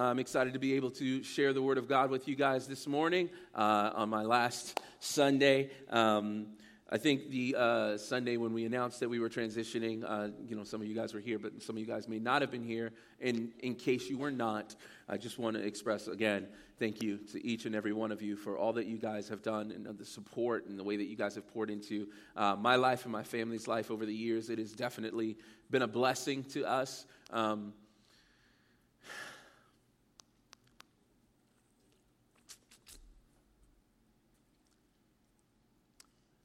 [0.00, 2.86] I'm excited to be able to share the Word of God with you guys this
[2.86, 5.68] morning uh, on my last Sunday.
[5.90, 6.46] Um,
[6.90, 10.64] I think the uh, Sunday when we announced that we were transitioning, uh, you know,
[10.64, 12.64] some of you guys were here, but some of you guys may not have been
[12.64, 12.92] here.
[13.20, 14.74] And in case you were not,
[15.06, 16.48] I just want to express again
[16.78, 19.42] thank you to each and every one of you for all that you guys have
[19.42, 22.76] done and the support and the way that you guys have poured into uh, my
[22.76, 24.48] life and my family's life over the years.
[24.48, 25.36] It has definitely
[25.70, 27.04] been a blessing to us.
[27.30, 27.74] Um,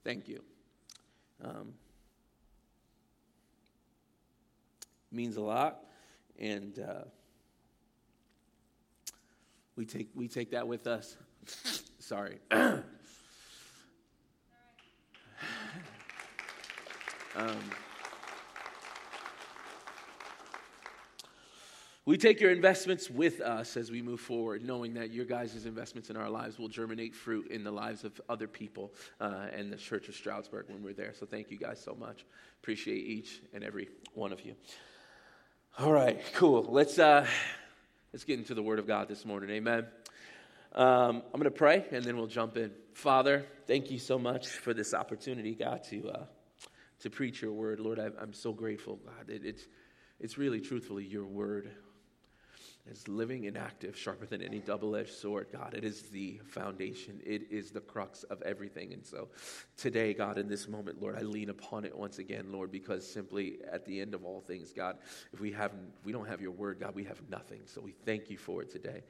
[0.06, 0.44] Thank you.
[1.44, 1.74] Um,
[5.12, 5.84] means a lot,
[6.38, 7.06] and uh,
[9.76, 11.18] we take we take that with us.
[12.00, 12.38] Sorry.
[12.52, 12.84] um,
[22.08, 26.12] We take your investments with us as we move forward, knowing that your guys' investments
[26.12, 29.78] in our lives will germinate fruit in the lives of other people uh, and the
[29.78, 31.16] Church of Stroudsburg when we're there.
[31.16, 32.24] So thank you guys so much.
[32.62, 34.54] Appreciate each and every one of you.
[35.80, 36.68] All right, cool.
[36.70, 37.26] Let's uh,
[38.14, 39.50] let's get into the Word of God this morning.
[39.50, 39.88] Amen.
[40.74, 42.70] Um, I'm going to pray and then we'll jump in.
[42.94, 46.26] Father, thank you so much for this opportunity, God, to uh,
[47.00, 47.80] to preach your Word.
[47.80, 49.28] Lord, I, am so grateful, God.
[49.28, 49.64] It, it's
[50.20, 51.72] it's really, truthfully, your Word
[52.90, 55.74] is living and active, sharper than any double edged sword, God.
[55.74, 58.94] It is the foundation, it is the crux of everything.
[58.94, 59.30] And so
[59.76, 63.58] today, God, in this moment, Lord, I lean upon it once again, Lord, because simply
[63.72, 64.98] at the end of all things, God,
[65.34, 67.62] if we haven't, we don't have your word, God, we have nothing.
[67.66, 69.04] So we thank you for it today.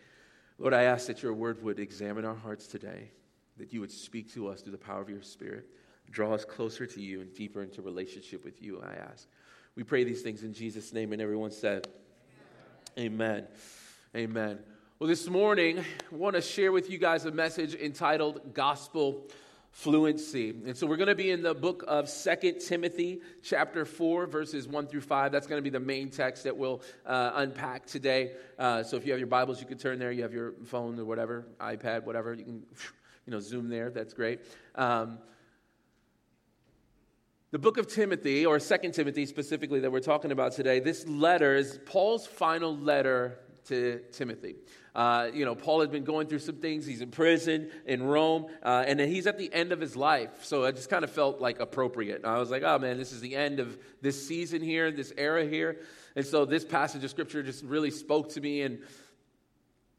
[0.57, 3.11] Lord, I ask that your word would examine our hearts today,
[3.57, 5.67] that you would speak to us through the power of your spirit,
[6.11, 9.27] draw us closer to you and deeper into relationship with you, I ask.
[9.75, 11.89] We pray these things in Jesus' name, and everyone said,
[12.97, 13.45] Amen.
[14.15, 14.57] Amen.
[14.99, 19.27] Well, this morning, I want to share with you guys a message entitled Gospel
[19.71, 20.51] Fluency.
[20.51, 24.69] And so we're going to be in the book of Second Timothy, chapter 4, verses
[24.69, 25.33] 1 through 5.
[25.33, 28.31] That's going to be the main text that we'll uh, unpack today.
[28.57, 30.13] Uh, so if you have your Bibles, you can turn there.
[30.13, 32.33] You have your phone or whatever, iPad, whatever.
[32.33, 32.63] You can,
[33.25, 33.89] you know, zoom there.
[33.89, 34.39] That's great.
[34.75, 35.17] Um,
[37.55, 41.55] the book of Timothy, or Second Timothy specifically, that we're talking about today, this letter
[41.55, 43.39] is Paul's final letter
[43.69, 44.55] to Timothy.
[44.93, 46.85] Uh, you know, Paul had been going through some things.
[46.85, 50.44] He's in prison in Rome, uh, and then he's at the end of his life.
[50.44, 52.25] So I just kind of felt like appropriate.
[52.25, 55.45] I was like, oh man, this is the end of this season here, this era
[55.45, 55.79] here.
[56.17, 58.79] And so this passage of scripture just really spoke to me and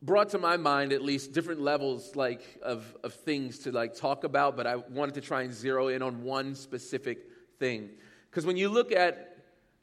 [0.02, 4.24] brought to my mind at least different levels like of, of things to like talk
[4.24, 7.26] about but i wanted to try and zero in on one specific
[7.58, 7.90] thing.
[8.30, 9.25] Because when you look at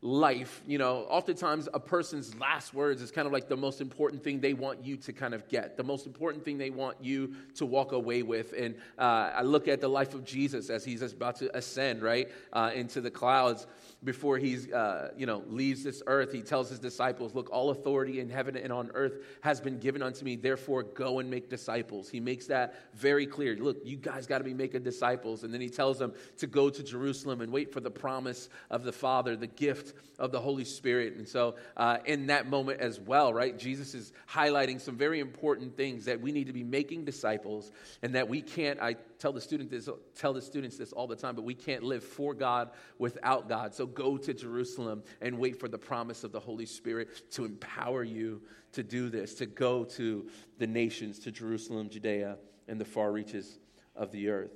[0.04, 4.22] life, you know, oftentimes a person's last words is kind of like the most important
[4.22, 7.34] thing they want you to kind of get, the most important thing they want you
[7.56, 8.54] to walk away with.
[8.58, 12.30] And uh, I look at the life of Jesus as he's about to ascend, right,
[12.52, 13.66] uh, into the clouds
[14.04, 18.20] before he's, uh, you know, leaves this earth, he tells his disciples, Look, all authority
[18.20, 20.36] in heaven and on earth has been given unto me.
[20.36, 22.10] Therefore, go and make disciples.
[22.10, 23.56] He makes that very clear.
[23.56, 25.44] Look, you guys got to be making disciples.
[25.44, 28.84] And then he tells them to go to Jerusalem and wait for the promise of
[28.84, 31.16] the Father, the gift of the Holy Spirit.
[31.16, 35.76] And so, uh, in that moment as well, right, Jesus is highlighting some very important
[35.76, 37.72] things that we need to be making disciples
[38.02, 41.16] and that we can't, I tell the, student this, tell the students this all the
[41.16, 43.74] time, but we can't live for God without God.
[43.74, 48.04] So, go to Jerusalem and wait for the promise of the Holy Spirit to empower
[48.04, 48.42] you
[48.74, 50.28] to do this, to go to
[50.58, 52.38] the nations, to Jerusalem, Judea,
[52.68, 53.60] and the far reaches
[53.96, 54.52] of the earth.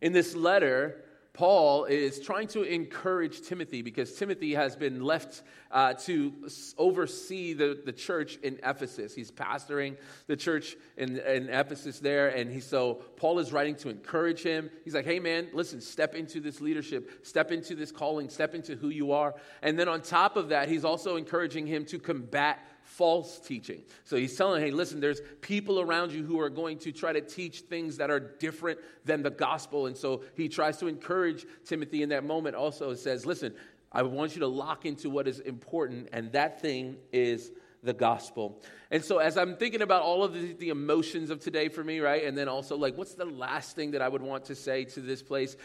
[0.00, 5.94] In this letter, Paul is trying to encourage Timothy because Timothy has been left uh,
[5.94, 6.32] to
[6.76, 9.14] oversee the, the church in Ephesus.
[9.14, 9.96] He's pastoring
[10.26, 12.28] the church in, in Ephesus there.
[12.28, 14.70] And he, so Paul is writing to encourage him.
[14.84, 18.74] He's like, hey, man, listen, step into this leadership, step into this calling, step into
[18.74, 19.34] who you are.
[19.62, 22.58] And then on top of that, he's also encouraging him to combat
[22.90, 23.82] false teaching.
[24.04, 27.20] So he's telling, hey, listen, there's people around you who are going to try to
[27.20, 29.86] teach things that are different than the gospel.
[29.86, 33.54] And so he tries to encourage Timothy in that moment also says, listen,
[33.92, 37.50] I want you to lock into what is important, and that thing is
[37.82, 38.62] the gospel.
[38.90, 42.00] And so, as I'm thinking about all of the, the, emotions of today for me,
[42.00, 42.24] right?
[42.24, 45.00] And then also, like, what's the last thing that I would want to say to
[45.00, 45.56] this place?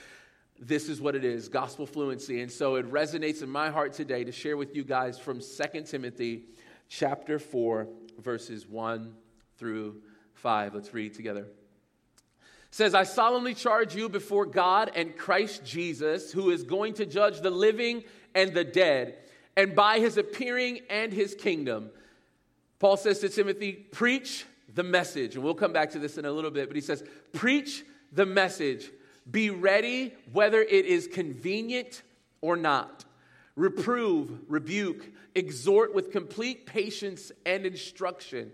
[0.60, 2.42] This is what it is gospel fluency.
[2.42, 5.86] And so, it resonates in my heart today to share with you guys from Second
[5.86, 6.45] Timothy
[6.88, 7.88] chapter 4,
[8.20, 9.14] verses 1
[9.58, 10.02] through
[10.36, 10.76] 5.
[10.76, 11.42] Let's read together.
[11.42, 11.48] It
[12.72, 17.42] says, I solemnly charge you before God and Christ Jesus, who is going to judge
[17.42, 18.04] the living
[18.34, 19.18] and the dead,
[19.56, 21.90] and by his appearing and his kingdom.
[22.80, 25.36] Paul says to Timothy, Preach the message.
[25.36, 28.26] And we'll come back to this in a little bit, but he says, Preach the
[28.26, 28.92] message.
[29.30, 32.04] Be ready whether it is convenient
[32.42, 33.05] or not.
[33.56, 38.52] Reprove, rebuke, exhort with complete patience and instruction.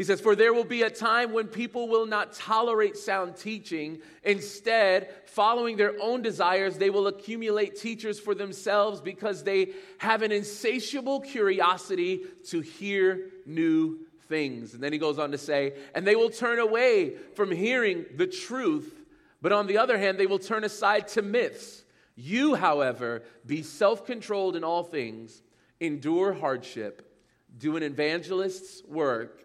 [0.00, 4.00] He says, For there will be a time when people will not tolerate sound teaching.
[4.24, 10.32] Instead, following their own desires, they will accumulate teachers for themselves because they have an
[10.32, 13.98] insatiable curiosity to hear new
[14.28, 14.72] things.
[14.72, 18.26] And then he goes on to say, And they will turn away from hearing the
[18.26, 19.04] truth,
[19.42, 21.84] but on the other hand, they will turn aside to myths.
[22.16, 25.42] You, however, be self controlled in all things,
[25.80, 27.16] endure hardship,
[27.58, 29.44] do an evangelist's work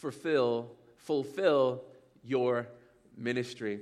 [0.00, 1.82] fulfill, fulfill
[2.24, 2.66] your
[3.16, 3.80] ministry.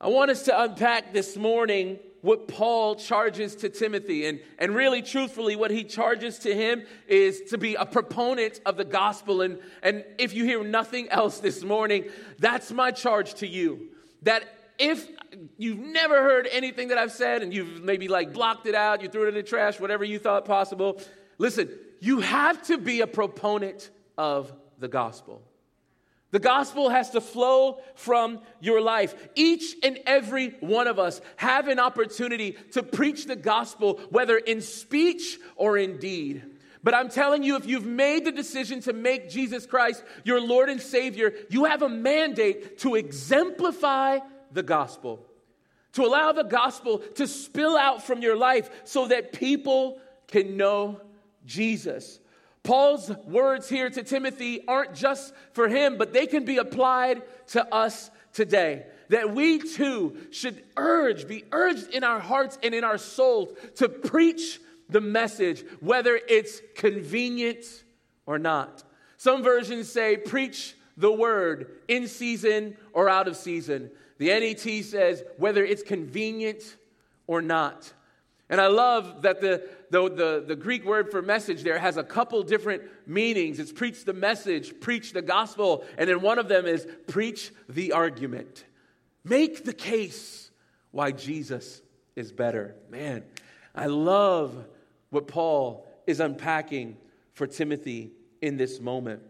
[0.00, 4.26] I want us to unpack this morning what Paul charges to Timothy.
[4.26, 8.76] And, and really, truthfully, what he charges to him is to be a proponent of
[8.76, 9.42] the gospel.
[9.42, 12.04] And, and if you hear nothing else this morning,
[12.38, 13.88] that's my charge to you.
[14.22, 14.44] That
[14.78, 15.08] if
[15.58, 19.08] you've never heard anything that I've said and you've maybe like blocked it out, you
[19.08, 21.00] threw it in the trash, whatever you thought possible,
[21.38, 21.68] listen,
[22.00, 25.42] you have to be a proponent of the gospel.
[26.32, 29.14] The gospel has to flow from your life.
[29.34, 34.62] Each and every one of us have an opportunity to preach the gospel, whether in
[34.62, 36.42] speech or in deed.
[36.82, 40.68] But I'm telling you, if you've made the decision to make Jesus Christ your Lord
[40.68, 44.18] and Savior, you have a mandate to exemplify
[44.52, 45.26] the gospel,
[45.92, 51.00] to allow the gospel to spill out from your life so that people can know
[51.44, 52.18] Jesus.
[52.62, 57.74] Paul's words here to Timothy aren't just for him, but they can be applied to
[57.74, 58.86] us today.
[59.08, 63.88] That we too should urge, be urged in our hearts and in our souls to
[63.88, 67.64] preach the message, whether it's convenient
[68.26, 68.84] or not.
[69.16, 73.90] Some versions say, preach the word in season or out of season.
[74.22, 76.76] The NET says, whether it's convenient
[77.26, 77.92] or not.
[78.48, 82.04] And I love that the, the, the, the, Greek word for message there has a
[82.04, 83.58] couple different meanings.
[83.58, 87.90] It's preach the message, preach the gospel, and then one of them is preach the
[87.90, 88.64] argument.
[89.24, 90.52] Make the case
[90.92, 91.82] why Jesus
[92.14, 92.76] is better.
[92.90, 93.24] Man,
[93.74, 94.54] I love
[95.10, 96.96] what Paul is unpacking
[97.34, 99.22] for Timothy in this moment.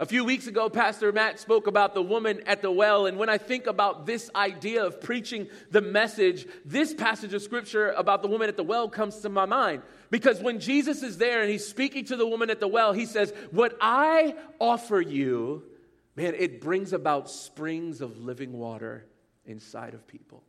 [0.00, 3.06] A few weeks ago, Pastor Matt spoke about the woman at the well.
[3.06, 7.90] And when I think about this idea of preaching the message, this passage of scripture
[7.90, 9.82] about the woman at the well comes to my mind.
[10.10, 13.06] Because when Jesus is there and he's speaking to the woman at the well, he
[13.06, 15.64] says, What I offer you,
[16.14, 19.04] man, it brings about springs of living water
[19.46, 20.44] inside of people.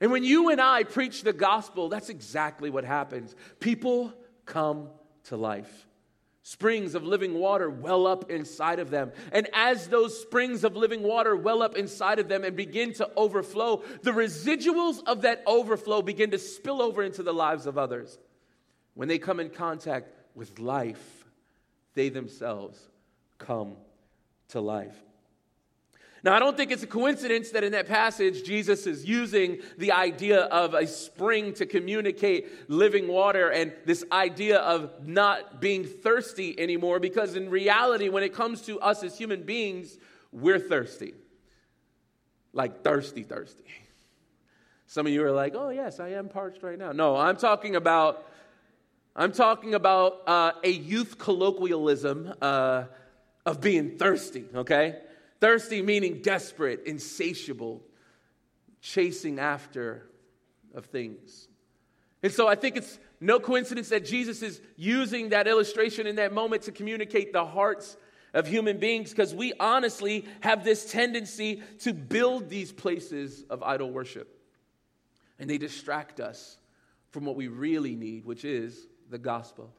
[0.00, 3.34] And when you and I preach the gospel, that's exactly what happens.
[3.58, 4.14] People
[4.46, 4.88] come
[5.24, 5.86] to life.
[6.50, 9.12] Springs of living water well up inside of them.
[9.30, 13.08] And as those springs of living water well up inside of them and begin to
[13.16, 18.18] overflow, the residuals of that overflow begin to spill over into the lives of others.
[18.94, 21.24] When they come in contact with life,
[21.94, 22.80] they themselves
[23.38, 23.76] come
[24.48, 25.00] to life.
[26.22, 29.92] Now, I don't think it's a coincidence that in that passage, Jesus is using the
[29.92, 36.58] idea of a spring to communicate living water and this idea of not being thirsty
[36.60, 39.96] anymore, because in reality, when it comes to us as human beings,
[40.30, 41.14] we're thirsty.
[42.52, 43.64] Like thirsty, thirsty.
[44.86, 46.92] Some of you are like, oh, yes, I am parched right now.
[46.92, 48.26] No, I'm talking about.
[49.16, 52.84] I'm talking about uh, a youth colloquialism uh,
[53.44, 54.98] of being thirsty, okay?
[55.40, 57.82] Thirsty meaning desperate, insatiable,
[58.80, 60.06] chasing after
[60.74, 61.48] of things.
[62.22, 66.32] And so I think it's no coincidence that Jesus is using that illustration in that
[66.32, 67.96] moment to communicate the hearts
[68.34, 73.90] of human beings because we honestly have this tendency to build these places of idol
[73.90, 74.38] worship.
[75.38, 76.58] And they distract us
[77.10, 79.72] from what we really need, which is the gospel.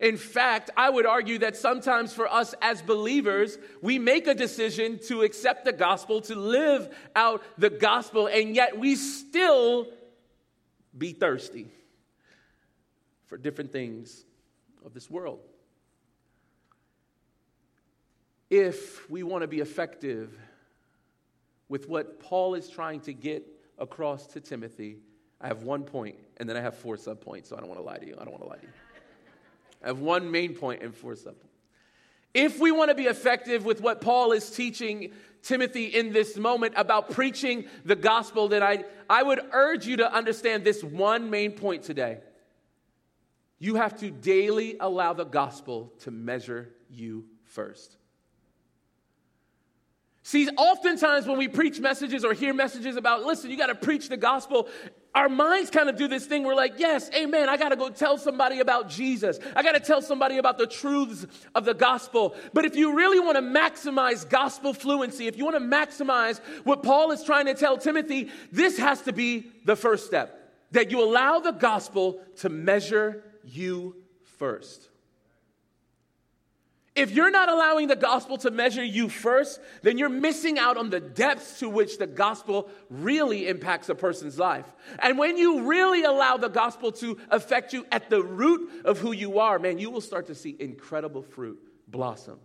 [0.00, 4.98] In fact, I would argue that sometimes for us as believers, we make a decision
[5.08, 9.88] to accept the gospel, to live out the gospel, and yet we still
[10.96, 11.68] be thirsty
[13.26, 14.24] for different things
[14.84, 15.40] of this world.
[18.48, 20.36] If we want to be effective
[21.68, 23.46] with what Paul is trying to get
[23.78, 24.96] across to Timothy,
[25.42, 27.86] I have one point, and then I have four subpoints, so I don't want to
[27.86, 28.16] lie to you.
[28.18, 28.72] I don't want to lie to you.
[29.82, 31.46] Have one main point and four subpoints.
[32.34, 36.74] If we want to be effective with what Paul is teaching Timothy in this moment
[36.76, 41.52] about preaching the gospel, then I, I would urge you to understand this one main
[41.52, 42.18] point today.
[43.60, 47.96] you have to daily allow the gospel to measure you first.
[50.22, 54.08] See, oftentimes when we preach messages or hear messages about, listen, you got to preach
[54.08, 54.68] the gospel,
[55.14, 56.44] our minds kind of do this thing.
[56.44, 57.48] We're like, yes, amen.
[57.48, 59.38] I got to go tell somebody about Jesus.
[59.56, 62.34] I got to tell somebody about the truths of the gospel.
[62.52, 66.82] But if you really want to maximize gospel fluency, if you want to maximize what
[66.82, 70.36] Paul is trying to tell Timothy, this has to be the first step
[70.72, 73.96] that you allow the gospel to measure you
[74.38, 74.89] first.
[77.00, 80.90] If you're not allowing the gospel to measure you first, then you're missing out on
[80.90, 84.66] the depths to which the gospel really impacts a person's life.
[84.98, 89.12] And when you really allow the gospel to affect you at the root of who
[89.12, 92.38] you are, man, you will start to see incredible fruit blossom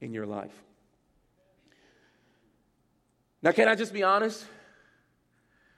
[0.00, 0.54] in your life.
[3.42, 4.46] Now, can I just be honest?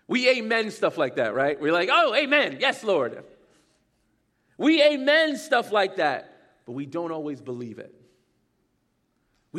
[0.07, 1.59] We amen stuff like that, right?
[1.59, 2.59] We're like, oh, amen.
[2.61, 3.25] Yes, Lord.
[4.59, 6.31] We amen stuff like that,
[6.67, 7.95] but we don't always believe it.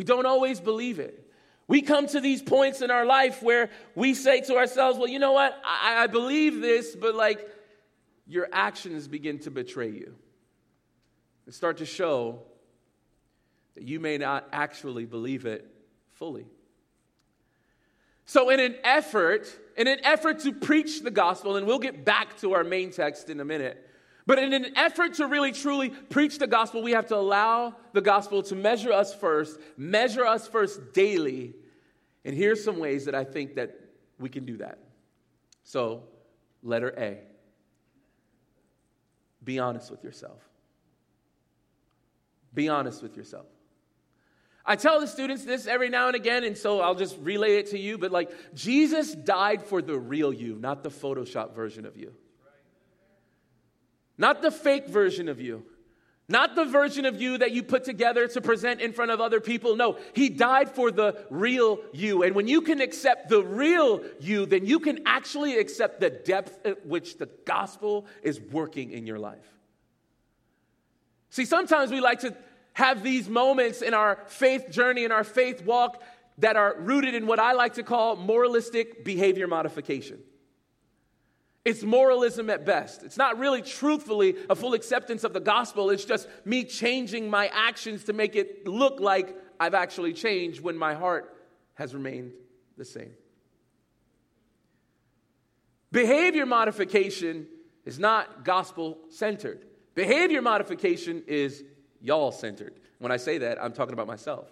[0.00, 1.30] We don't always believe it.
[1.68, 5.18] We come to these points in our life where we say to ourselves, well, you
[5.18, 5.60] know what?
[5.62, 7.46] I, I believe this, but like
[8.26, 10.14] your actions begin to betray you
[11.44, 12.40] and start to show
[13.74, 15.70] that you may not actually believe it
[16.12, 16.46] fully.
[18.24, 22.38] So, in an effort, in an effort to preach the gospel, and we'll get back
[22.38, 23.86] to our main text in a minute,
[24.26, 28.00] but in an effort to really truly preach the gospel, we have to allow the
[28.00, 31.54] gospel to measure us first, measure us first daily.
[32.24, 33.78] And here's some ways that I think that
[34.18, 34.78] we can do that.
[35.64, 36.04] So,
[36.62, 37.18] letter A.
[39.42, 40.42] Be honest with yourself.
[42.52, 43.46] Be honest with yourself.
[44.64, 47.70] I tell the students this every now and again, and so I'll just relay it
[47.70, 47.96] to you.
[47.96, 52.12] But like, Jesus died for the real you, not the Photoshop version of you.
[54.20, 55.64] Not the fake version of you.
[56.28, 59.40] Not the version of you that you put together to present in front of other
[59.40, 59.76] people.
[59.76, 62.22] No, he died for the real you.
[62.22, 66.66] And when you can accept the real you, then you can actually accept the depth
[66.66, 69.48] at which the gospel is working in your life.
[71.30, 72.36] See, sometimes we like to
[72.74, 76.02] have these moments in our faith journey, in our faith walk,
[76.38, 80.20] that are rooted in what I like to call moralistic behavior modification.
[81.64, 83.02] It's moralism at best.
[83.02, 85.90] It's not really truthfully a full acceptance of the gospel.
[85.90, 90.76] It's just me changing my actions to make it look like I've actually changed when
[90.76, 91.36] my heart
[91.74, 92.32] has remained
[92.78, 93.12] the same.
[95.92, 97.46] Behavior modification
[97.84, 99.66] is not gospel centered.
[99.94, 101.62] Behavior modification is
[102.00, 102.80] y'all centered.
[103.00, 104.50] When I say that, I'm talking about myself.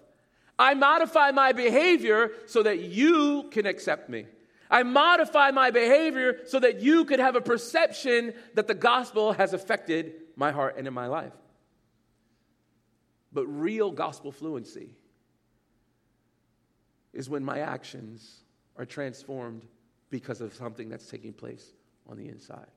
[0.59, 4.27] I modify my behavior so that you can accept me.
[4.71, 9.53] I modify my behavior so that you could have a perception that the gospel has
[9.53, 11.33] affected my heart and in my life.
[13.33, 14.91] But real gospel fluency
[17.13, 18.41] is when my actions
[18.77, 19.63] are transformed
[20.11, 21.73] because of something that's taking place
[22.09, 22.71] on the inside.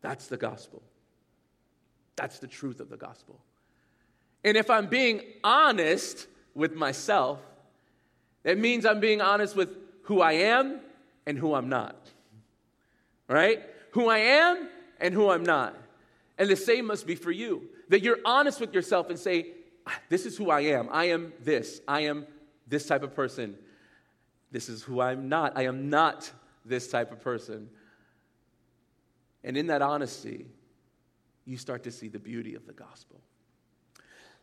[0.00, 0.82] That's the gospel.
[2.16, 3.40] That's the truth of the gospel.
[4.44, 7.40] And if I'm being honest with myself,
[8.44, 10.80] it means I'm being honest with who I am
[11.26, 11.96] and who I'm not.
[13.28, 13.62] Right?
[13.92, 14.68] Who I am
[15.00, 15.76] and who I'm not.
[16.38, 17.68] And the same must be for you.
[17.88, 19.48] That you're honest with yourself and say,
[19.86, 20.88] ah, This is who I am.
[20.90, 21.80] I am this.
[21.86, 22.26] I am
[22.66, 23.56] this type of person.
[24.50, 25.56] This is who I'm not.
[25.56, 26.30] I am not
[26.64, 27.68] this type of person.
[29.42, 30.46] And in that honesty,
[31.44, 33.20] you start to see the beauty of the gospel.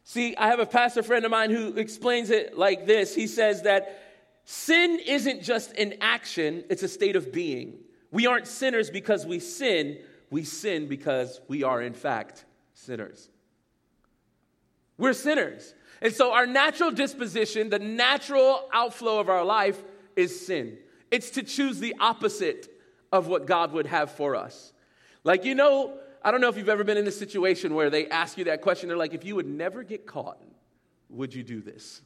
[0.04, 3.14] See, I have a pastor friend of mine who explains it like this.
[3.16, 4.11] He says that
[4.52, 7.80] Sin isn't just an action, it's a state of being.
[8.12, 12.44] We aren't sinners because we sin, we sin because we are, in fact,
[12.74, 13.30] sinners.
[14.98, 15.74] We're sinners.
[16.02, 19.82] And so, our natural disposition, the natural outflow of our life,
[20.18, 20.78] is sin.
[21.12, 22.68] It's to choose the opposite
[23.14, 24.74] of what God would have for us.
[25.24, 28.10] Like, you know, I don't know if you've ever been in a situation where they
[28.10, 28.90] ask you that question.
[28.90, 30.42] They're like, if you would never get caught,
[31.10, 32.02] would you do this?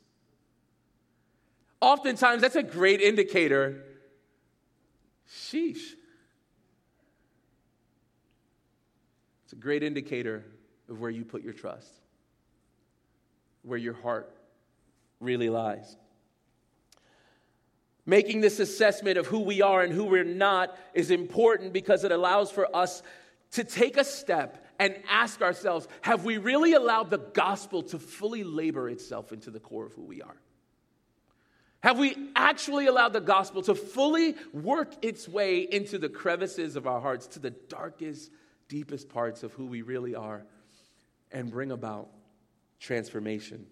[1.81, 3.83] Oftentimes, that's a great indicator.
[5.29, 5.93] Sheesh.
[9.43, 10.45] It's a great indicator
[10.89, 11.91] of where you put your trust,
[13.63, 14.31] where your heart
[15.19, 15.97] really lies.
[18.05, 22.11] Making this assessment of who we are and who we're not is important because it
[22.11, 23.01] allows for us
[23.51, 28.43] to take a step and ask ourselves have we really allowed the gospel to fully
[28.43, 30.37] labor itself into the core of who we are?
[31.85, 36.87] Have we actually allowed the gospel to fully work its way into the crevices of
[36.87, 38.31] our hearts, to the darkest
[38.67, 40.47] deepest parts of who we really are
[41.31, 42.09] and bring about
[42.79, 43.67] transformation.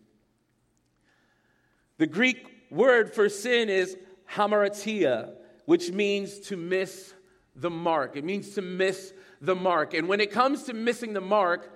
[1.98, 3.98] The Greek word for sin is
[4.30, 5.32] hamartia,
[5.66, 7.16] which means to miss
[7.56, 8.16] the mark.
[8.16, 9.96] It means to miss the mark.
[9.96, 11.68] And when it comes to missing the mark,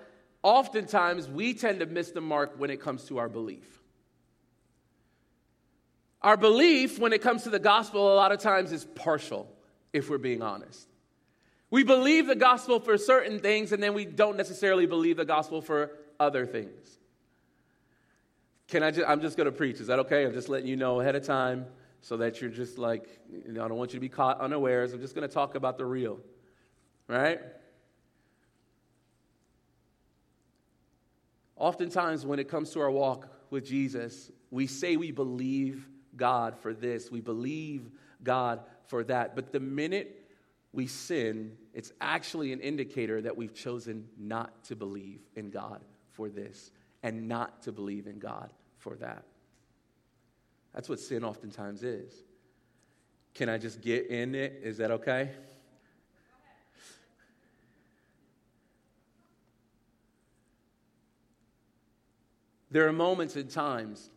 [0.44, 3.77] oftentimes we tend to miss the mark when it comes to our belief.
[6.22, 9.48] Our belief, when it comes to the gospel, a lot of times is partial,
[9.92, 10.88] if we're being honest.
[11.70, 15.60] We believe the gospel for certain things, and then we don't necessarily believe the gospel
[15.60, 16.98] for other things.
[18.68, 19.80] Can I just, I'm just going to preach.
[19.80, 20.24] Is that okay?
[20.26, 21.66] I'm just letting you know ahead of time
[22.00, 23.08] so that you're just like,
[23.46, 24.92] you know, I don't want you to be caught unawares.
[24.92, 26.18] I'm just going to talk about the real,
[27.06, 27.40] right?
[31.56, 36.74] Oftentimes, when it comes to our walk with Jesus, we say we believe God for
[36.74, 37.90] this, we believe
[38.22, 39.34] God for that.
[39.34, 40.28] But the minute
[40.72, 46.28] we sin, it's actually an indicator that we've chosen not to believe in God for
[46.28, 46.70] this
[47.02, 49.24] and not to believe in God for that.
[50.74, 52.12] That's what sin oftentimes is.
[53.34, 54.60] Can I just get in it?
[54.62, 55.30] Is that okay?
[62.70, 64.10] There are moments and times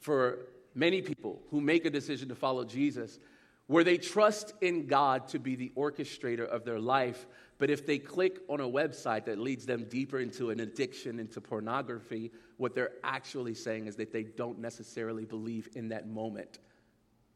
[0.00, 3.18] for many people who make a decision to follow Jesus
[3.70, 7.28] where they trust in God to be the orchestrator of their life.
[7.58, 11.40] But if they click on a website that leads them deeper into an addiction, into
[11.40, 16.58] pornography, what they're actually saying is that they don't necessarily believe in that moment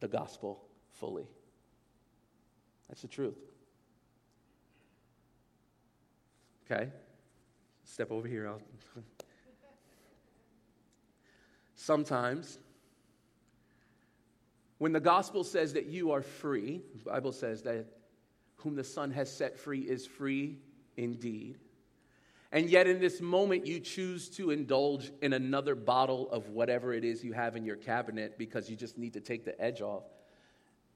[0.01, 1.25] the gospel fully.
[2.89, 3.37] That's the truth.
[6.69, 6.89] Okay?
[7.85, 8.49] Step over here.
[8.49, 8.61] I'll
[11.75, 12.59] Sometimes,
[14.85, 17.87] when the gospel says that you are free, the Bible says that
[18.57, 20.59] whom the Son has set free is free
[20.95, 21.57] indeed.
[22.51, 27.03] And yet, in this moment, you choose to indulge in another bottle of whatever it
[27.03, 30.03] is you have in your cabinet because you just need to take the edge off.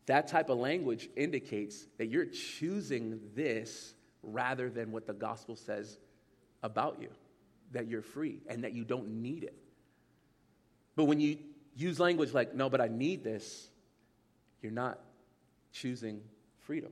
[0.05, 5.97] That type of language indicates that you're choosing this rather than what the gospel says
[6.61, 7.09] about you
[7.71, 9.57] that you're free and that you don't need it.
[10.95, 11.39] But when you
[11.75, 13.68] use language like, no, but I need this,
[14.61, 14.99] you're not
[15.71, 16.21] choosing
[16.59, 16.91] freedom.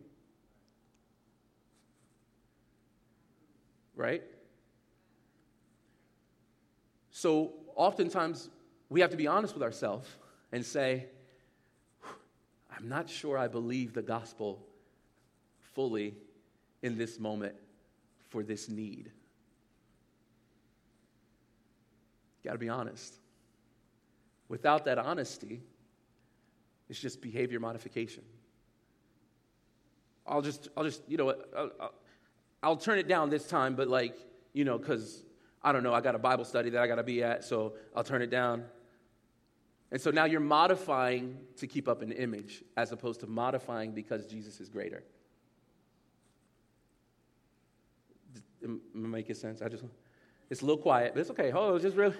[3.95, 4.23] Right?
[7.11, 8.49] So oftentimes
[8.89, 10.07] we have to be honest with ourselves
[10.51, 11.07] and say,
[12.77, 14.63] I'm not sure I believe the gospel
[15.73, 16.15] fully
[16.83, 17.55] in this moment
[18.29, 19.11] for this need.
[22.43, 23.15] Got to be honest.
[24.47, 25.61] Without that honesty,
[26.89, 28.23] it's just behavior modification.
[30.25, 31.93] I'll just, I'll just, you know, I'll,
[32.61, 34.15] I'll, turn it down this time, but like,
[34.53, 35.23] you know, because
[35.63, 37.73] I don't know, I got a Bible study that I got to be at, so
[37.95, 38.65] I'll turn it down.
[39.91, 44.27] And so now you're modifying to keep up an image as opposed to modifying because
[44.27, 45.03] Jesus is greater.
[48.63, 49.61] Am I making sense?
[49.61, 49.85] I just,
[50.49, 51.51] it's a little quiet, but it's okay.
[51.53, 52.15] Oh, just really.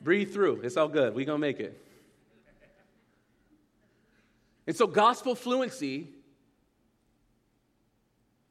[0.00, 0.62] Breathe through.
[0.62, 1.14] It's all good.
[1.14, 1.78] We're going to make it.
[4.66, 6.08] And so, gospel fluency,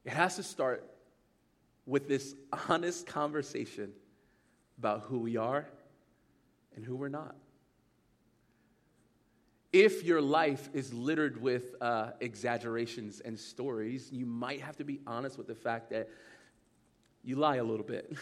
[0.04, 0.90] it has to start
[1.86, 2.36] with this
[2.70, 3.92] honest conversation
[4.78, 5.68] about who we are
[6.76, 7.36] and who we're not.
[9.72, 15.00] If your life is littered with uh, exaggerations and stories, you might have to be
[15.08, 16.10] honest with the fact that
[17.24, 18.12] you lie a little bit.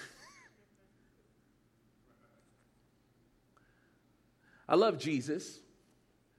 [4.69, 5.57] I love Jesus,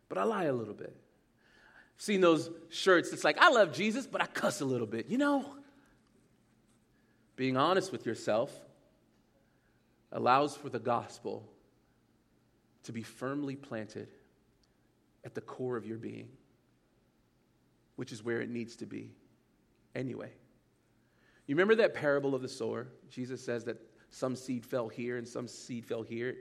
[0.08, 0.99] but I lie a little bit.
[2.00, 5.10] Seen those shirts It's like, I love Jesus, but I cuss a little bit.
[5.10, 5.44] You know,
[7.36, 8.50] being honest with yourself
[10.10, 11.46] allows for the gospel
[12.84, 14.08] to be firmly planted
[15.26, 16.30] at the core of your being,
[17.96, 19.12] which is where it needs to be
[19.94, 20.32] anyway.
[21.46, 22.88] You remember that parable of the sower?
[23.10, 23.76] Jesus says that
[24.08, 26.36] some seed fell here and some seed fell here.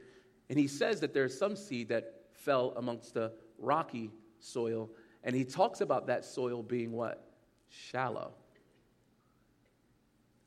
[0.50, 4.90] And he says that there's some seed that fell amongst the rocky soil.
[5.24, 7.24] And he talks about that soil being what?
[7.70, 8.34] Shallow.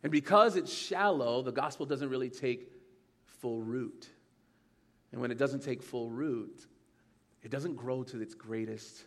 [0.03, 2.73] And because it's shallow, the gospel doesn't really take
[3.25, 4.09] full root.
[5.13, 6.67] And when it doesn't take full root,
[7.43, 9.05] it doesn't grow to its greatest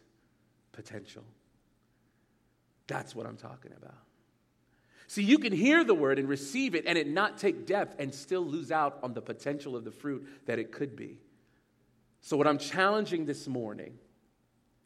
[0.71, 1.23] potential.
[2.88, 3.97] That's what I'm talking about.
[5.08, 8.13] See, you can hear the word and receive it and it not take depth and
[8.13, 11.19] still lose out on the potential of the fruit that it could be.
[12.21, 13.99] So, what I'm challenging this morning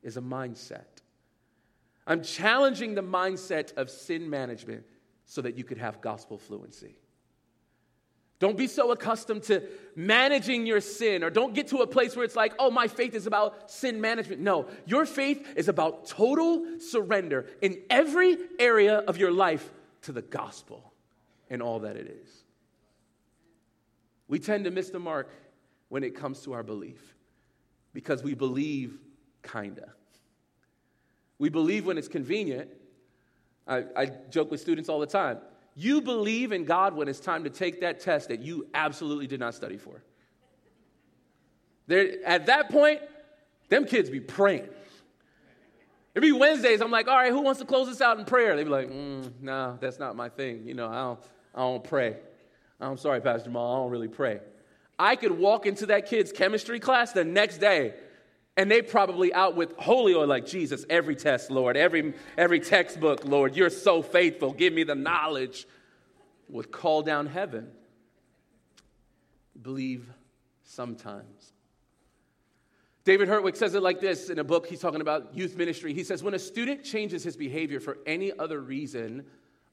[0.04, 0.86] is a mindset.
[2.08, 4.86] I'm challenging the mindset of sin management,
[5.30, 6.96] so that you could have gospel fluency.
[8.40, 9.62] Don't be so accustomed to
[9.96, 13.14] managing your sin, or don't get to a place where it's like, oh, my faith
[13.14, 14.42] is about sin management.
[14.42, 19.70] No, your faith is about total surrender in every area of your life
[20.04, 20.94] to the gospel
[21.50, 22.44] and all that it is.
[24.28, 25.30] We tend to miss the mark
[25.90, 27.16] when it comes to our belief
[27.94, 28.98] because we believe
[29.52, 29.94] kinda.
[31.38, 32.70] We believe when it's convenient.
[33.68, 35.40] I, I joke with students all the time.
[35.76, 39.40] You believe in God when it's time to take that test that you absolutely did
[39.40, 40.04] not study for.
[41.88, 43.00] There, at that point,
[43.70, 44.68] them kids be praying.
[46.14, 46.82] It'd be Wednesdays.
[46.82, 48.56] I'm like, all right, who wants to close this out in prayer?
[48.56, 50.64] They'd be like, mm, no, that's not my thing.
[50.66, 51.20] You know, I don't,
[51.56, 52.18] I don't pray.
[52.82, 54.40] I'm sorry, Pastor Jamal, I don't really pray.
[54.98, 57.94] I could walk into that kid's chemistry class the next day
[58.60, 63.24] and they probably out with holy oil like jesus every test lord every every textbook
[63.24, 64.52] lord you're so faithful.
[64.52, 65.66] Give me the knowledge.
[66.50, 67.72] Would call down heaven.
[69.62, 70.10] Believe
[70.64, 71.54] sometimes.
[73.06, 75.94] David hertwick says it like this in a book he's talking about youth ministry.
[75.94, 79.26] He says when a student changes his behavior for any other reason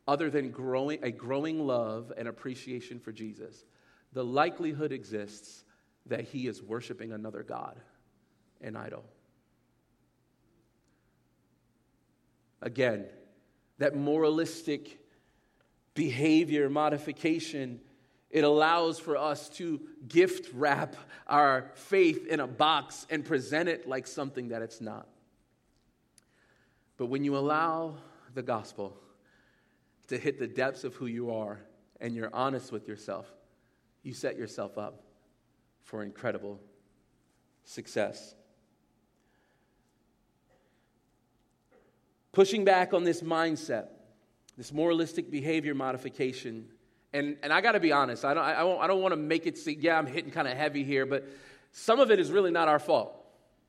[0.07, 3.65] other than growing a growing love and appreciation for jesus
[4.13, 5.65] the likelihood exists
[6.07, 7.81] that he is worshiping another god
[8.61, 9.05] an idol.
[12.63, 13.07] Again,
[13.79, 14.99] that moralistic
[15.95, 17.81] behavior modification
[18.31, 23.89] it allows for us to gift wrap our faith in a box and present it
[23.89, 25.07] like something that it's not.
[26.97, 27.97] But when you allow
[28.35, 28.97] the gospel
[30.09, 31.61] to hit the depths of who you are
[32.01, 33.27] and you're honest with yourself,
[34.03, 35.03] you set yourself up
[35.83, 36.61] for incredible
[37.65, 38.35] success.
[42.37, 43.87] Pushing back on this mindset,
[44.59, 46.67] this moralistic behavior modification.
[47.15, 49.47] And, and I got to be honest, I don't, I, I don't want to make
[49.47, 51.27] it seem, yeah, I'm hitting kind of heavy here, but
[51.73, 53.17] some of it is really not our fault.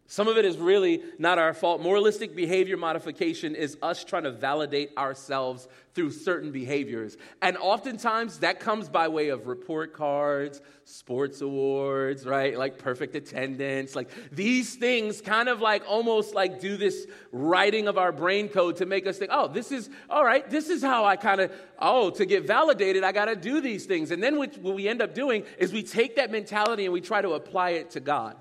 [0.10, 1.82] Some of it is really not our fault.
[1.82, 7.18] Moralistic behavior modification is us trying to validate ourselves through certain behaviors.
[7.42, 12.58] And oftentimes that comes by way of report cards, sports awards, right?
[12.58, 13.98] Like perfect attendance.
[13.98, 18.78] Like these things kind of like almost like do this writing of our brain code
[18.78, 21.52] to make us think, oh, this is, all right, this is how I kind of,
[21.80, 24.12] oh, to get validated, I got to do these things.
[24.12, 27.22] And then what we end up doing is we take that mentality and we try
[27.22, 28.38] to apply it to God.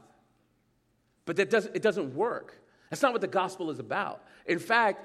[1.26, 2.62] But that doesn't, it doesn't work.
[2.88, 4.22] That's not what the gospel is about.
[4.46, 5.04] In fact,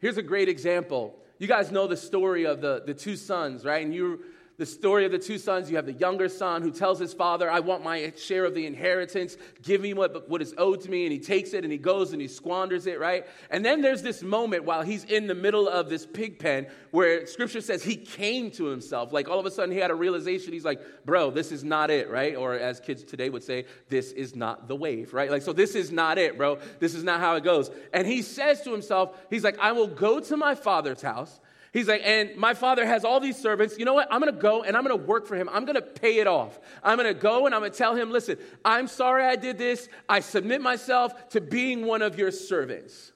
[0.00, 1.16] here's a great example.
[1.38, 3.84] You guys know the story of the, the two sons, right?
[3.84, 4.20] And you
[4.58, 5.68] the story of the two sons.
[5.70, 8.66] You have the younger son who tells his father, I want my share of the
[8.66, 9.36] inheritance.
[9.62, 11.04] Give me what, what is owed to me.
[11.04, 13.26] And he takes it and he goes and he squanders it, right?
[13.50, 17.26] And then there's this moment while he's in the middle of this pig pen where
[17.26, 19.12] scripture says he came to himself.
[19.12, 20.52] Like all of a sudden he had a realization.
[20.52, 22.34] He's like, bro, this is not it, right?
[22.34, 25.30] Or as kids today would say, this is not the wave, right?
[25.30, 26.58] Like, so this is not it, bro.
[26.80, 27.70] This is not how it goes.
[27.92, 31.40] And he says to himself, he's like, I will go to my father's house
[31.72, 33.78] He's like, and my father has all these servants.
[33.78, 34.08] You know what?
[34.10, 35.48] I'm going to go and I'm going to work for him.
[35.52, 36.58] I'm going to pay it off.
[36.82, 39.58] I'm going to go and I'm going to tell him, listen, I'm sorry I did
[39.58, 39.88] this.
[40.08, 43.12] I submit myself to being one of your servants.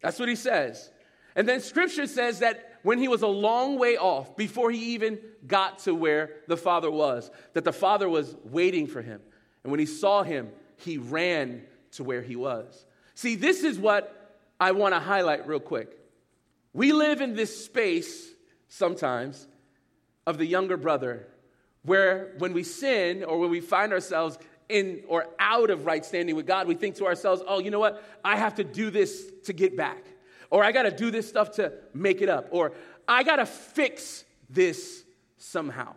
[0.00, 0.90] That's what he says.
[1.36, 5.18] And then scripture says that when he was a long way off, before he even
[5.46, 9.20] got to where the father was, that the father was waiting for him.
[9.62, 12.86] And when he saw him, he ran to where he was.
[13.14, 15.98] See, this is what I want to highlight real quick.
[16.74, 18.28] We live in this space
[18.68, 19.46] sometimes
[20.26, 21.26] of the younger brother
[21.84, 26.34] where when we sin or when we find ourselves in or out of right standing
[26.34, 28.02] with God, we think to ourselves, oh, you know what?
[28.24, 30.04] I have to do this to get back.
[30.50, 32.48] Or I got to do this stuff to make it up.
[32.50, 32.72] Or
[33.06, 35.04] I got to fix this
[35.38, 35.94] somehow.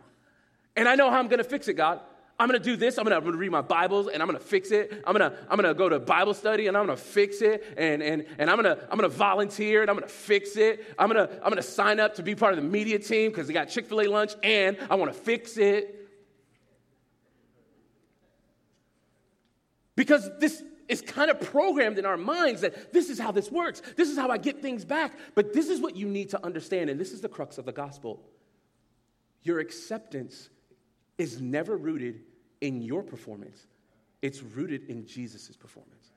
[0.76, 2.00] And I know how I'm going to fix it, God.
[2.40, 2.98] I'm gonna do this.
[2.98, 5.02] I'm gonna, I'm gonna, read my Bibles and I'm gonna fix it.
[5.04, 7.64] I'm gonna, I'm gonna go to Bible study and I'm gonna fix it.
[7.76, 10.84] And, and, and I'm, gonna, I'm gonna volunteer and I'm gonna fix it.
[10.98, 13.52] I'm gonna, I'm gonna sign up to be part of the media team because they
[13.52, 16.08] got Chick fil A lunch and I wanna fix it.
[19.96, 23.82] Because this is kind of programmed in our minds that this is how this works.
[23.96, 25.18] This is how I get things back.
[25.34, 27.72] But this is what you need to understand, and this is the crux of the
[27.72, 28.22] gospel.
[29.42, 30.50] Your acceptance
[31.18, 32.20] is never rooted
[32.60, 33.66] in your performance,
[34.22, 36.12] it's rooted in Jesus' performance.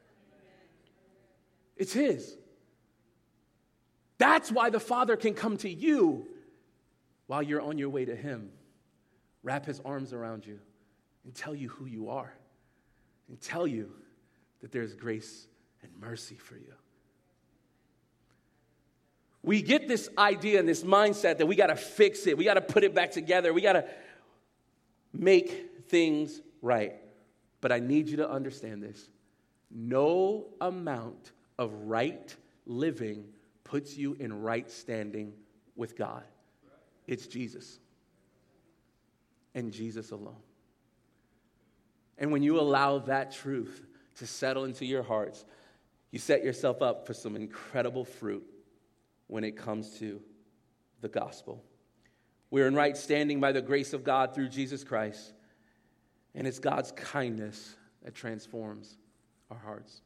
[1.77, 2.38] It's His.
[4.17, 6.27] That's why the Father can come to you
[7.27, 8.51] while you're on your way to Him,
[9.43, 10.60] wrap His arms around you,
[11.23, 12.34] and tell you who you are,
[13.30, 13.91] and tell you
[14.62, 15.47] that there's grace
[15.82, 16.73] and mercy for you.
[19.43, 22.54] we get this idea and this mindset that we got to fix it, we got
[22.56, 23.86] to put it back together, we got to
[25.13, 26.95] make things right.
[27.60, 29.10] But I need you to understand this
[29.69, 33.25] no amount of right living
[33.63, 35.34] puts you in right standing
[35.75, 36.23] with God.
[37.08, 37.80] It's Jesus
[39.54, 40.41] and Jesus alone.
[42.17, 43.86] And when you allow that truth
[44.17, 45.45] to settle into your hearts,
[46.12, 48.43] you set yourself up for some incredible fruit
[49.27, 50.21] when it comes to
[50.99, 51.63] the gospel.
[52.49, 55.34] We're in right standing by the grace of God through Jesus Christ,
[56.36, 58.98] and it's God's kindness that transforms
[59.50, 60.02] our hearts.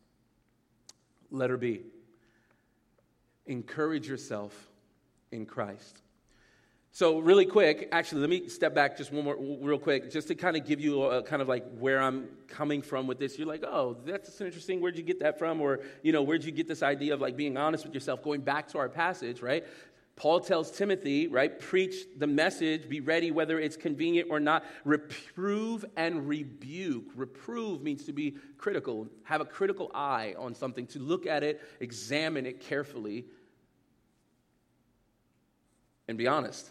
[1.31, 1.81] Letter B
[3.47, 4.67] encourage yourself
[5.31, 6.01] in Christ.
[6.91, 10.35] So, really quick, actually, let me step back just one more, real quick, just to
[10.35, 13.37] kind of give you a, kind of like where I'm coming from with this.
[13.37, 14.79] You're like, oh, that's interesting.
[14.79, 15.59] Where'd you get that from?
[15.59, 18.23] Or, you know, where'd you get this idea of like being honest with yourself?
[18.23, 19.65] Going back to our passage, right?
[20.15, 24.63] Paul tells Timothy, right, preach the message, be ready whether it's convenient or not.
[24.85, 27.11] Reprove and rebuke.
[27.15, 31.61] Reprove means to be critical, have a critical eye on something, to look at it,
[31.81, 33.25] examine it carefully,
[36.07, 36.69] and be honest.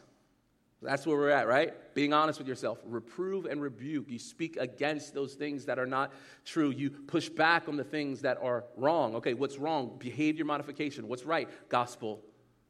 [0.80, 1.72] That's where we're at, right?
[1.94, 2.78] Being honest with yourself.
[2.84, 4.10] Reprove and rebuke.
[4.10, 6.12] You speak against those things that are not
[6.44, 6.70] true.
[6.70, 9.16] You push back on the things that are wrong.
[9.16, 9.96] Okay, what's wrong?
[9.98, 11.08] Behavior modification.
[11.08, 11.48] What's right?
[11.70, 12.22] Gospel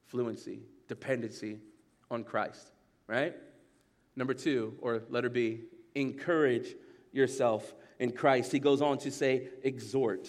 [0.07, 1.59] fluency, dependency
[2.11, 2.73] on Christ,
[3.07, 3.35] right?
[4.17, 5.63] Number two, or letter B,
[5.95, 6.75] encourage
[7.13, 8.53] yourself in Christ.
[8.53, 10.29] He goes on to say, exhort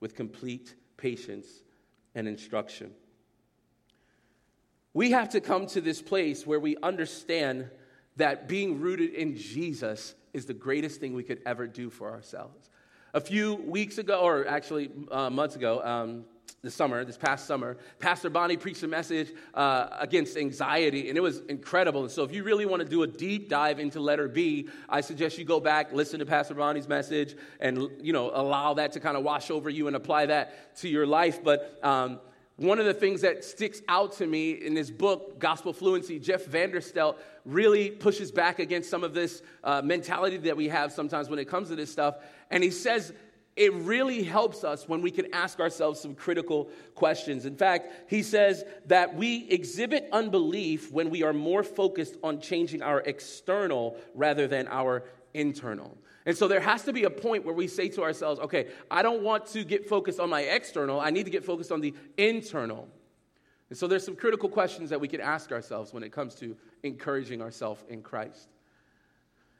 [0.00, 1.46] with complete patience
[2.14, 2.92] and instruction.
[4.94, 7.70] We have to come to this place where we understand
[8.16, 12.68] that being rooted in Jesus is the greatest thing we could ever do for ourselves.
[13.14, 16.24] A few weeks ago, or actually uh, months ago, um,
[16.62, 21.20] this summer, this past summer, Pastor Bonnie preached a message uh, against anxiety, and it
[21.20, 22.02] was incredible.
[22.02, 25.00] And so, if you really want to do a deep dive into letter B, I
[25.00, 29.00] suggest you go back, listen to Pastor Bonnie's message, and you know allow that to
[29.00, 31.42] kind of wash over you and apply that to your life.
[31.42, 32.20] But um,
[32.54, 36.44] one of the things that sticks out to me in this book, Gospel Fluency, Jeff
[36.44, 41.40] Vanderstelt really pushes back against some of this uh, mentality that we have sometimes when
[41.40, 42.18] it comes to this stuff.
[42.52, 43.12] And he says
[43.54, 47.44] it really helps us when we can ask ourselves some critical questions.
[47.44, 52.82] In fact, he says that we exhibit unbelief when we are more focused on changing
[52.82, 55.96] our external rather than our internal.
[56.24, 59.02] And so there has to be a point where we say to ourselves, okay, I
[59.02, 61.94] don't want to get focused on my external, I need to get focused on the
[62.16, 62.88] internal.
[63.68, 66.56] And so there's some critical questions that we can ask ourselves when it comes to
[66.82, 68.48] encouraging ourselves in Christ.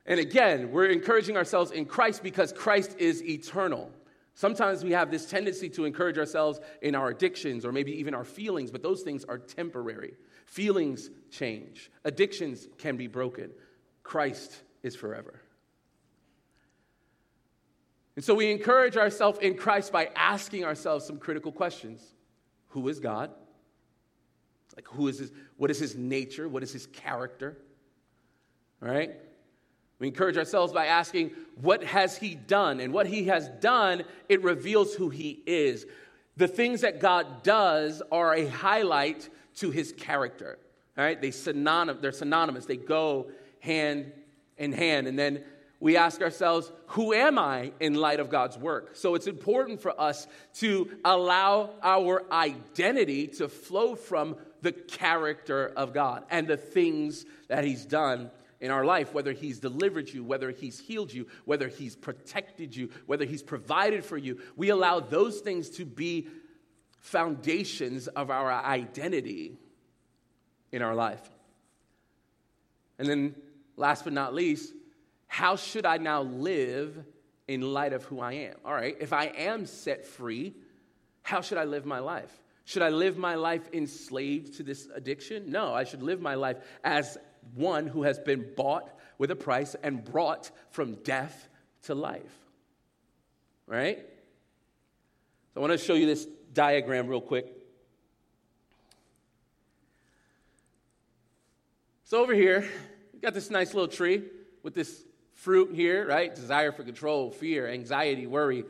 [0.07, 3.91] And again, we're encouraging ourselves in Christ because Christ is eternal.
[4.35, 8.25] Sometimes we have this tendency to encourage ourselves in our addictions or maybe even our
[8.25, 10.15] feelings, but those things are temporary.
[10.47, 13.51] Feelings change, addictions can be broken.
[14.03, 15.41] Christ is forever.
[18.17, 22.03] And so we encourage ourselves in Christ by asking ourselves some critical questions
[22.69, 23.31] Who is God?
[24.77, 26.49] Like, who is his, what is his nature?
[26.49, 27.59] What is his character?
[28.83, 29.13] All right?
[30.03, 32.81] We encourage ourselves by asking, What has he done?
[32.81, 35.87] And what he has done, it reveals who he is.
[36.37, 40.59] The things that God does are a highlight to his character.
[40.99, 41.21] All right?
[41.21, 44.11] They synonym, they're synonymous, they go hand
[44.59, 45.07] in hand.
[45.07, 45.45] And then
[45.79, 48.97] we ask ourselves, who am I in light of God's work?
[48.97, 55.95] So it's important for us to allow our identity to flow from the character of
[55.95, 58.33] God and the things that He's done
[58.63, 62.89] in our life, whether He's delivered you, whether He's healed you, whether He's protected you,
[63.07, 64.41] whether He's provided for you.
[64.57, 66.29] We allow those things to be
[67.01, 69.59] foundations of our identity
[70.71, 71.29] in our life.
[72.99, 73.35] And then,
[73.77, 74.73] last but not least,
[75.27, 77.05] how should I now live
[77.49, 78.55] in light of who I am?
[78.65, 80.55] All right, if I am set free,
[81.23, 82.31] how should I live my life?
[82.65, 85.51] Should I live my life enslaved to this addiction?
[85.51, 87.19] No, I should live my life as
[87.55, 91.49] one who has been bought with a price and brought from death
[91.85, 92.23] to life.
[93.67, 93.99] Right?
[95.55, 97.47] So I want to show you this diagram real quick.
[102.05, 102.69] So over here,
[103.13, 104.23] we got this nice little tree
[104.63, 106.35] with this fruit here, right?
[106.35, 108.65] Desire for control, fear, anxiety, worry.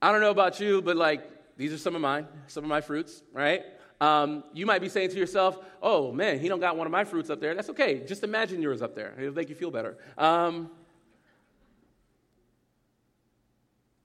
[0.00, 2.80] I don't know about you, but like these are some of mine, some of my
[2.80, 3.64] fruits, right?
[4.00, 7.04] Um, you might be saying to yourself, "Oh man, he don't got one of my
[7.04, 8.04] fruits up there." That's okay.
[8.06, 9.14] Just imagine yours up there.
[9.18, 9.98] It'll make you feel better.
[10.16, 10.70] Um,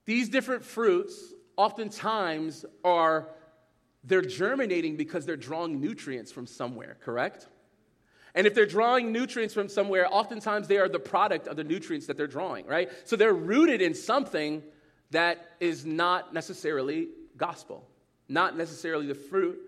[0.04, 3.28] these different fruits oftentimes are
[4.04, 7.48] they're germinating because they're drawing nutrients from somewhere, correct?
[8.34, 12.06] And if they're drawing nutrients from somewhere, oftentimes they are the product of the nutrients
[12.06, 12.90] that they're drawing, right?
[13.04, 14.62] So they're rooted in something
[15.10, 17.88] that is not necessarily gospel,
[18.28, 19.58] not necessarily the fruit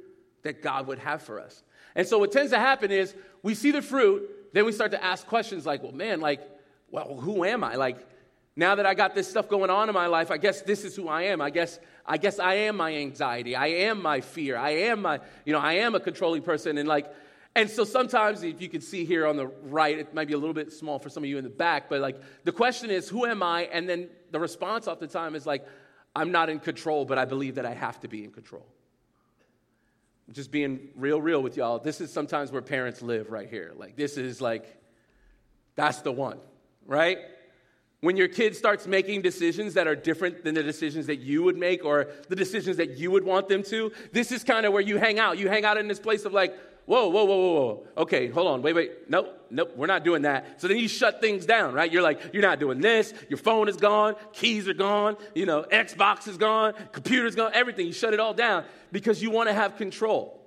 [0.48, 1.62] that God would have for us.
[1.94, 5.04] And so what tends to happen is we see the fruit, then we start to
[5.04, 6.40] ask questions like, well, man, like,
[6.90, 7.74] well, who am I?
[7.74, 7.98] Like,
[8.56, 10.96] now that I got this stuff going on in my life, I guess this is
[10.96, 11.40] who I am.
[11.40, 13.54] I guess I guess I am my anxiety.
[13.54, 14.56] I am my fear.
[14.56, 16.78] I am my, you know, I am a controlling person.
[16.78, 17.06] And like,
[17.54, 20.38] and so sometimes, if you can see here on the right, it might be a
[20.38, 23.08] little bit small for some of you in the back, but like the question is,
[23.08, 23.62] who am I?
[23.64, 25.66] And then the response oftentimes is like,
[26.16, 28.66] I'm not in control, but I believe that I have to be in control.
[30.32, 31.78] Just being real, real with y'all.
[31.78, 33.72] This is sometimes where parents live right here.
[33.76, 34.66] Like, this is like,
[35.74, 36.38] that's the one,
[36.86, 37.18] right?
[38.00, 41.56] When your kid starts making decisions that are different than the decisions that you would
[41.56, 44.82] make or the decisions that you would want them to, this is kind of where
[44.82, 45.38] you hang out.
[45.38, 46.54] You hang out in this place of like,
[46.88, 47.86] whoa, whoa, whoa, whoa, whoa.
[47.98, 49.10] Okay, hold on, wait, wait.
[49.10, 50.58] Nope, nope, we're not doing that.
[50.58, 51.92] So then you shut things down, right?
[51.92, 53.12] You're like, you're not doing this.
[53.28, 57.86] Your phone is gone, keys are gone, you know, Xbox is gone, computer's gone, everything.
[57.86, 60.42] You shut it all down because you want to have control.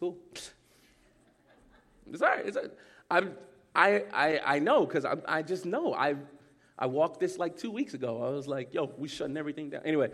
[0.00, 0.18] Cool.
[2.12, 2.44] It's all right.
[2.44, 2.72] It's all right.
[3.08, 3.34] I'm,
[3.72, 5.94] I, I, I know because I, I just know.
[5.94, 6.16] I,
[6.76, 8.20] I walked this like two weeks ago.
[8.20, 9.82] I was like, yo, we shutting everything down.
[9.84, 10.10] Anyway.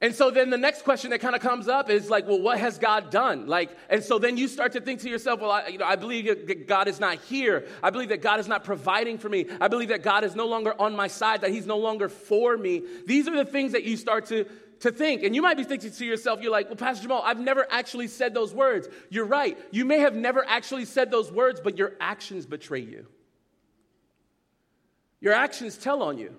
[0.00, 2.58] And so then the next question that kind of comes up is like, well, what
[2.60, 3.48] has God done?
[3.48, 5.96] Like, and so then you start to think to yourself, well, I, you know, I
[5.96, 7.66] believe that God is not here.
[7.82, 9.46] I believe that God is not providing for me.
[9.60, 12.56] I believe that God is no longer on my side, that He's no longer for
[12.56, 12.84] me.
[13.06, 14.46] These are the things that you start to
[14.80, 15.24] to think.
[15.24, 18.06] And you might be thinking to yourself, you're like, well, Pastor Jamal, I've never actually
[18.06, 18.88] said those words.
[19.10, 19.58] You're right.
[19.72, 23.06] You may have never actually said those words, but your actions betray you.
[25.20, 26.36] Your actions tell on you.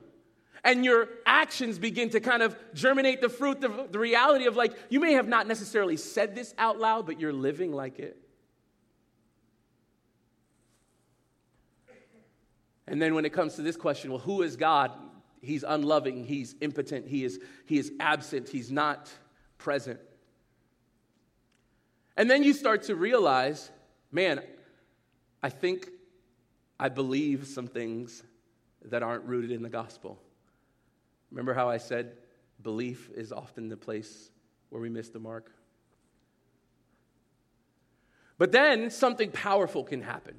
[0.64, 4.78] And your actions begin to kind of germinate the fruit, of the reality of like,
[4.90, 8.18] you may have not necessarily said this out loud, but you're living like it.
[12.88, 14.92] And then when it comes to this question, well, who is God?
[15.42, 19.10] he's unloving, he's impotent, he is, he is absent, he's not
[19.58, 20.00] present.
[22.18, 23.70] And then you start to realize,
[24.12, 24.42] man,
[25.42, 25.90] I think
[26.80, 28.24] I believe some things
[28.86, 30.20] that aren't rooted in the gospel.
[31.32, 32.14] Remember how I said
[32.62, 34.32] belief is often the place
[34.70, 35.52] where we miss the mark?
[38.38, 40.36] But then something powerful can happen.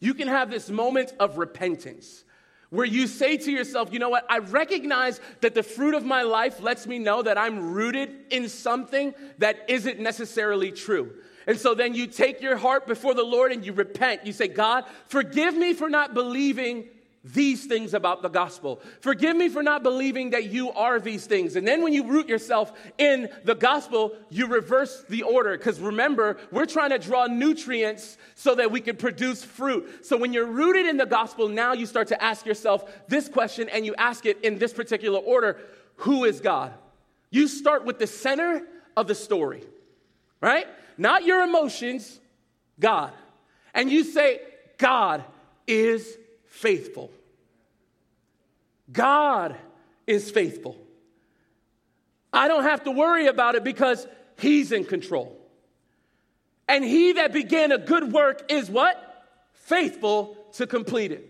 [0.00, 2.24] You can have this moment of repentance
[2.70, 6.22] where you say to yourself, you know what, I recognize that the fruit of my
[6.22, 11.12] life lets me know that I'm rooted in something that isn't necessarily true.
[11.46, 14.24] And so then you take your heart before the Lord and you repent.
[14.24, 16.88] You say, God, forgive me for not believing
[17.24, 18.80] these things about the gospel.
[19.00, 21.54] Forgive me for not believing that you are these things.
[21.54, 25.56] And then when you root yourself in the gospel, you reverse the order.
[25.56, 30.04] Because remember, we're trying to draw nutrients so that we can produce fruit.
[30.04, 33.68] So when you're rooted in the gospel, now you start to ask yourself this question
[33.68, 35.58] and you ask it in this particular order
[35.96, 36.72] Who is God?
[37.30, 39.62] You start with the center of the story,
[40.40, 40.66] right?
[40.98, 42.20] Not your emotions,
[42.80, 43.12] God.
[43.74, 44.40] And you say,
[44.76, 45.24] God
[45.66, 46.18] is
[46.52, 47.10] faithful.
[48.92, 49.56] God
[50.06, 50.76] is faithful.
[52.30, 54.06] I don't have to worry about it because
[54.38, 55.36] He's in control.
[56.68, 59.24] And He that began a good work is what?
[59.54, 61.26] Faithful to complete it.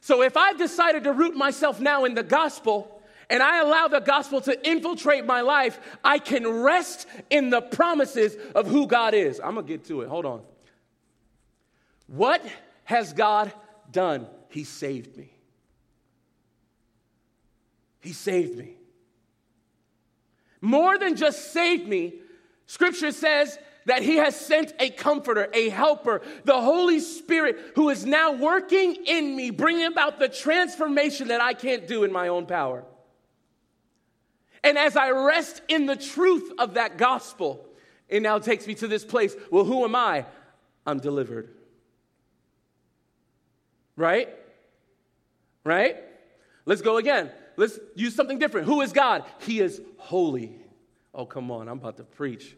[0.00, 4.00] So if I've decided to root myself now in the gospel, and I allow the
[4.00, 9.40] gospel to infiltrate my life, I can rest in the promises of who God is.
[9.40, 10.08] I'm gonna get to it.
[10.08, 10.42] Hold on.
[12.06, 12.44] What
[12.84, 13.52] has God
[13.90, 14.26] done?
[14.50, 15.32] He saved me.
[18.00, 18.76] He saved me.
[20.60, 22.14] More than just saved me,
[22.66, 28.04] scripture says that he has sent a comforter, a helper, the Holy Spirit, who is
[28.04, 32.46] now working in me, bringing about the transformation that I can't do in my own
[32.46, 32.84] power.
[34.62, 37.66] And as I rest in the truth of that gospel,
[38.08, 39.34] it now takes me to this place.
[39.50, 40.26] Well, who am I?
[40.86, 41.48] I'm delivered.
[43.96, 44.28] Right?
[45.64, 45.96] Right?
[46.66, 47.30] Let's go again.
[47.56, 48.66] Let's use something different.
[48.66, 49.24] Who is God?
[49.40, 50.56] He is holy.
[51.14, 52.56] Oh, come on, I'm about to preach.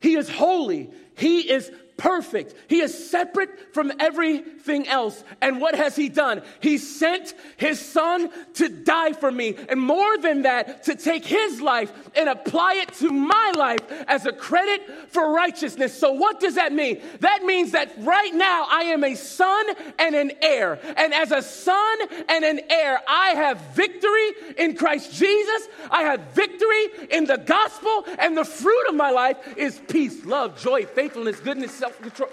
[0.00, 0.90] He is holy.
[1.16, 1.70] He is
[2.00, 2.54] perfect.
[2.66, 5.22] He is separate from everything else.
[5.42, 6.40] And what has he done?
[6.60, 9.54] He sent his son to die for me.
[9.68, 14.24] And more than that, to take his life and apply it to my life as
[14.24, 14.80] a credit
[15.10, 15.92] for righteousness.
[15.92, 17.02] So what does that mean?
[17.20, 19.66] That means that right now I am a son
[19.98, 20.78] and an heir.
[20.96, 21.98] And as a son
[22.30, 25.68] and an heir, I have victory in Christ Jesus.
[25.90, 28.06] I have victory in the gospel.
[28.18, 32.30] And the fruit of my life is peace, love, joy, faithfulness, goodness, control.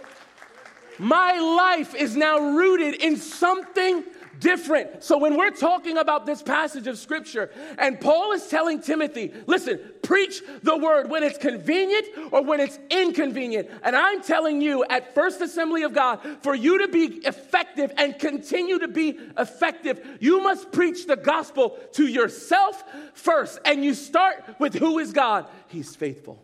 [0.99, 4.03] My life is now rooted in something
[4.39, 5.03] different.
[5.03, 9.79] So when we're talking about this passage of scripture, and Paul is telling Timothy, listen,
[10.01, 13.69] preach the word when it's convenient or when it's inconvenient.
[13.83, 18.17] And I'm telling you at First Assembly of God, for you to be effective and
[18.17, 22.83] continue to be effective, you must preach the gospel to yourself
[23.13, 23.59] first.
[23.65, 25.47] And you start with who is God?
[25.67, 26.43] He's faithful,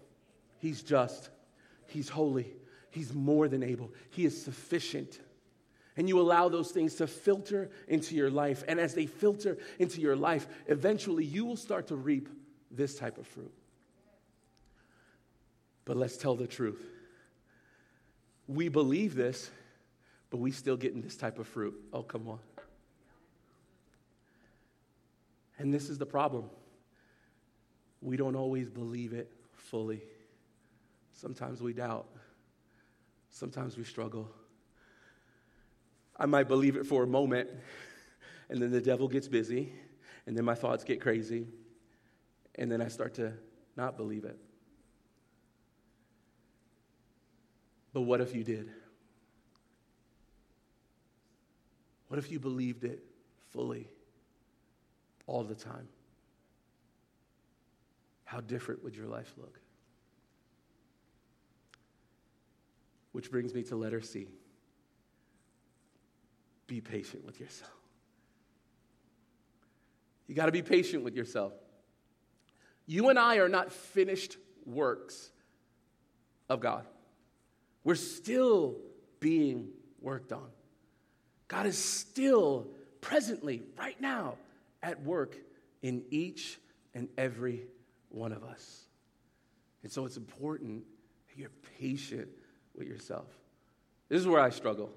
[0.59, 1.30] He's just,
[1.88, 2.47] He's holy,
[2.93, 5.19] He's more than able, He is sufficient
[5.95, 8.63] and you allow those things to filter into your life.
[8.67, 12.29] And as they filter into your life, eventually you will start to reap
[12.71, 13.53] this type of fruit.
[15.85, 16.83] But let's tell the truth.
[18.47, 19.51] We believe this,
[20.29, 21.75] but we still getting this type of fruit.
[21.91, 22.39] Oh, come on.
[25.59, 26.49] And this is the problem.
[28.01, 30.01] We don't always believe it fully.
[31.11, 32.07] Sometimes we doubt.
[33.34, 34.29] Sometimes we struggle.
[36.15, 37.49] I might believe it for a moment,
[38.49, 39.73] and then the devil gets busy,
[40.27, 41.47] and then my thoughts get crazy,
[42.55, 43.34] and then I start to
[43.75, 44.38] not believe it.
[47.91, 48.69] But what if you did?
[52.09, 53.03] What if you believed it
[53.51, 53.88] fully
[55.25, 55.88] all the time?
[58.25, 59.62] How different would your life look?
[63.14, 64.28] Which brings me to letter C
[66.68, 67.72] be patient with yourself.
[70.28, 71.53] You got to be patient with yourself.
[72.86, 75.32] You and I are not finished works
[76.49, 76.86] of God.
[77.84, 78.78] We're still
[79.20, 79.70] being
[80.01, 80.47] worked on.
[81.47, 82.68] God is still
[83.01, 84.36] presently, right now,
[84.82, 85.38] at work
[85.82, 86.59] in each
[86.93, 87.68] and every
[88.09, 88.86] one of us.
[89.84, 90.84] And so it's important
[91.28, 92.30] that you're patient
[92.76, 93.28] with yourself.
[94.09, 94.91] This is where I struggle.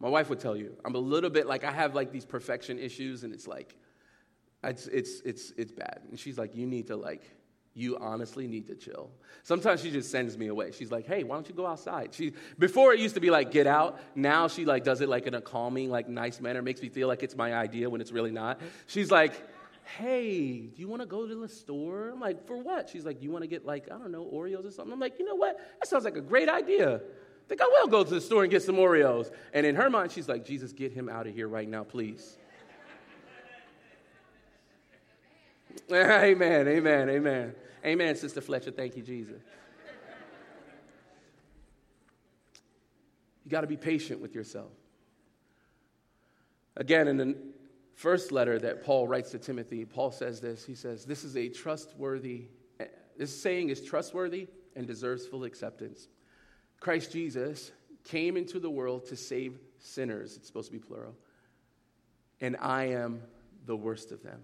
[0.00, 2.78] My wife would tell you, I'm a little bit like, I have like these perfection
[2.78, 3.76] issues, and it's like,
[4.64, 6.00] it's, it's, it's, it's bad.
[6.10, 7.22] And she's like, you need to like,
[7.74, 9.10] you honestly need to chill.
[9.44, 10.72] Sometimes she just sends me away.
[10.72, 13.50] She's like, "Hey, why don't you go outside?" She before it used to be like,
[13.50, 16.60] "Get out." Now she like does it like in a calming, like nice manner.
[16.60, 18.60] Makes me feel like it's my idea when it's really not.
[18.86, 19.32] She's like,
[19.84, 23.22] "Hey, do you want to go to the store?" I'm like, "For what?" She's like,
[23.22, 25.34] "You want to get like I don't know Oreos or something?" I'm like, "You know
[25.34, 25.58] what?
[25.80, 28.50] That sounds like a great idea." I think I will go to the store and
[28.50, 29.30] get some Oreos.
[29.52, 32.38] And in her mind, she's like, Jesus, get him out of here right now, please.
[35.92, 37.54] amen, amen, amen.
[37.84, 38.70] Amen, Sister Fletcher.
[38.70, 39.42] Thank you, Jesus.
[43.44, 44.70] You got to be patient with yourself.
[46.76, 47.36] Again, in the
[47.94, 50.64] first letter that Paul writes to Timothy, Paul says this.
[50.64, 52.46] He says, This is a trustworthy,
[53.16, 56.08] this saying is trustworthy and deserves full acceptance.
[56.80, 57.70] Christ Jesus
[58.04, 60.36] came into the world to save sinners.
[60.36, 61.14] It's supposed to be plural.
[62.40, 63.22] And I am
[63.66, 64.40] the worst of them.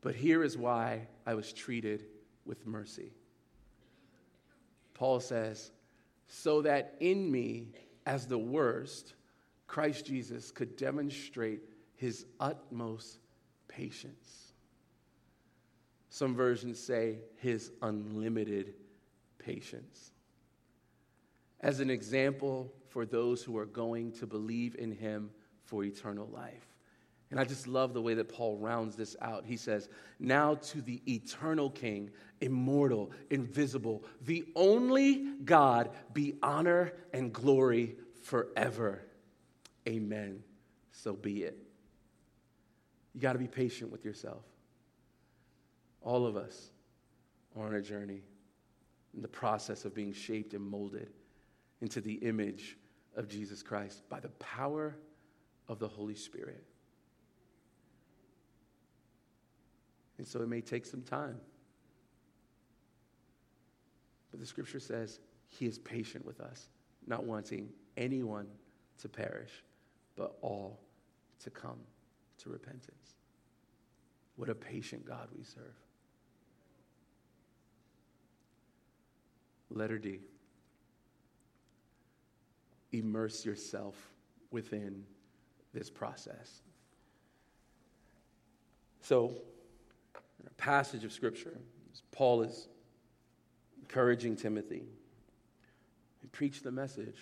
[0.00, 2.04] But here is why I was treated
[2.46, 3.12] with mercy.
[4.94, 5.70] Paul says,
[6.28, 7.68] so that in me,
[8.06, 9.14] as the worst,
[9.66, 11.60] Christ Jesus could demonstrate
[11.98, 13.18] his utmost
[13.68, 14.52] patience.
[16.08, 18.74] Some versions say his unlimited
[19.38, 20.12] patience
[21.60, 25.30] as an example for those who are going to believe in him
[25.64, 26.66] for eternal life.
[27.30, 29.44] And I just love the way that Paul rounds this out.
[29.44, 37.30] He says, Now to the eternal King, immortal, invisible, the only God, be honor and
[37.32, 39.02] glory forever.
[39.86, 40.42] Amen.
[40.92, 41.67] So be it.
[43.14, 44.44] You got to be patient with yourself.
[46.02, 46.70] All of us
[47.56, 48.22] are on a journey
[49.14, 51.10] in the process of being shaped and molded
[51.80, 52.76] into the image
[53.16, 54.96] of Jesus Christ by the power
[55.68, 56.64] of the Holy Spirit.
[60.18, 61.40] And so it may take some time.
[64.30, 66.68] But the scripture says he is patient with us,
[67.06, 68.46] not wanting anyone
[69.00, 69.64] to perish,
[70.16, 70.80] but all
[71.40, 71.78] to come
[72.38, 73.14] to repentance.
[74.36, 75.74] What a patient God we serve.
[79.70, 80.20] Letter D.
[82.92, 83.94] immerse yourself
[84.50, 85.04] within
[85.74, 86.62] this process.
[89.02, 89.32] So,
[90.46, 91.58] a passage of Scripture,
[92.12, 92.68] Paul is
[93.80, 94.84] encouraging Timothy.
[96.20, 97.18] He Preach the message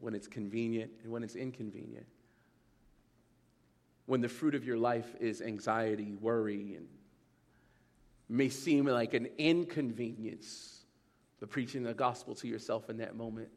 [0.00, 2.06] when it's convenient and when it's inconvenient.
[4.08, 6.88] When the fruit of your life is anxiety, worry, and
[8.26, 10.80] may seem like an inconvenience,
[11.38, 13.50] but preaching the gospel to yourself in that moment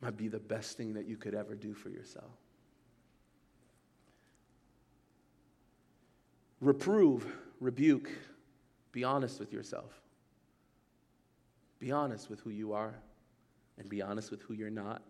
[0.00, 2.30] might be the best thing that you could ever do for yourself.
[6.62, 7.26] Reprove,
[7.60, 8.08] rebuke,
[8.90, 9.92] be honest with yourself.
[11.78, 12.94] Be honest with who you are
[13.76, 15.02] and be honest with who you're not.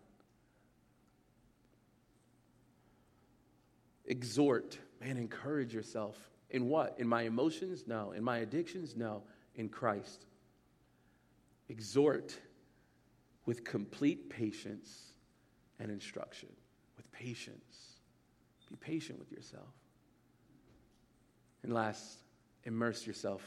[4.07, 6.17] Exhort, man, encourage yourself.
[6.49, 6.95] In what?
[6.97, 7.83] In my emotions?
[7.87, 8.11] No.
[8.11, 8.95] In my addictions?
[8.95, 9.23] No.
[9.55, 10.25] In Christ.
[11.69, 12.37] Exhort
[13.45, 15.11] with complete patience
[15.79, 16.49] and instruction.
[16.95, 17.97] With patience.
[18.69, 19.73] Be patient with yourself.
[21.63, 22.19] And last,
[22.65, 23.41] immerse yourself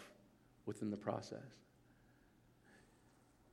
[0.66, 1.38] within the process.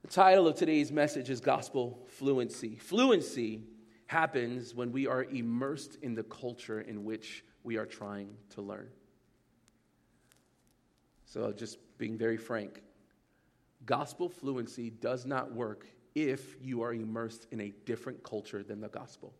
[0.01, 2.77] The title of today's message is Gospel Fluency.
[2.77, 3.63] Fluency
[4.07, 8.87] happens when we are immersed in the culture in which we are trying to learn.
[11.25, 12.81] So, just being very frank,
[13.85, 15.85] gospel fluency does not work
[16.15, 19.33] if you are immersed in a different culture than the gospel.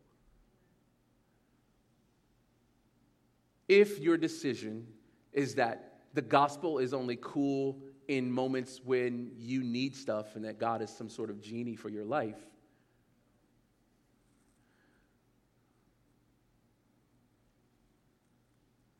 [3.67, 4.85] If your decision
[5.33, 10.59] is that the gospel is only cool in moments when you need stuff and that
[10.59, 12.47] God is some sort of genie for your life,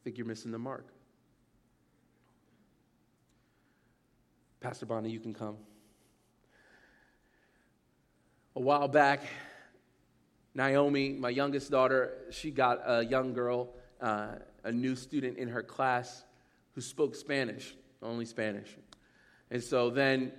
[0.08, 0.88] think you're missing the mark.
[4.62, 5.58] Pastor Bonnie, you can come.
[8.56, 9.24] A while back,
[10.56, 13.68] Naomi, my youngest daughter, she got a young girl,
[14.00, 16.24] uh, a new student in her class
[16.74, 18.78] who spoke Spanish, only Spanish.
[19.52, 20.32] And so then,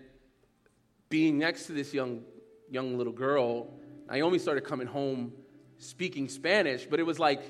[1.11, 2.23] being next to this young,
[2.71, 3.69] young little girl,
[4.11, 5.35] Naomi started coming home
[5.77, 7.43] speaking Spanish, but it was like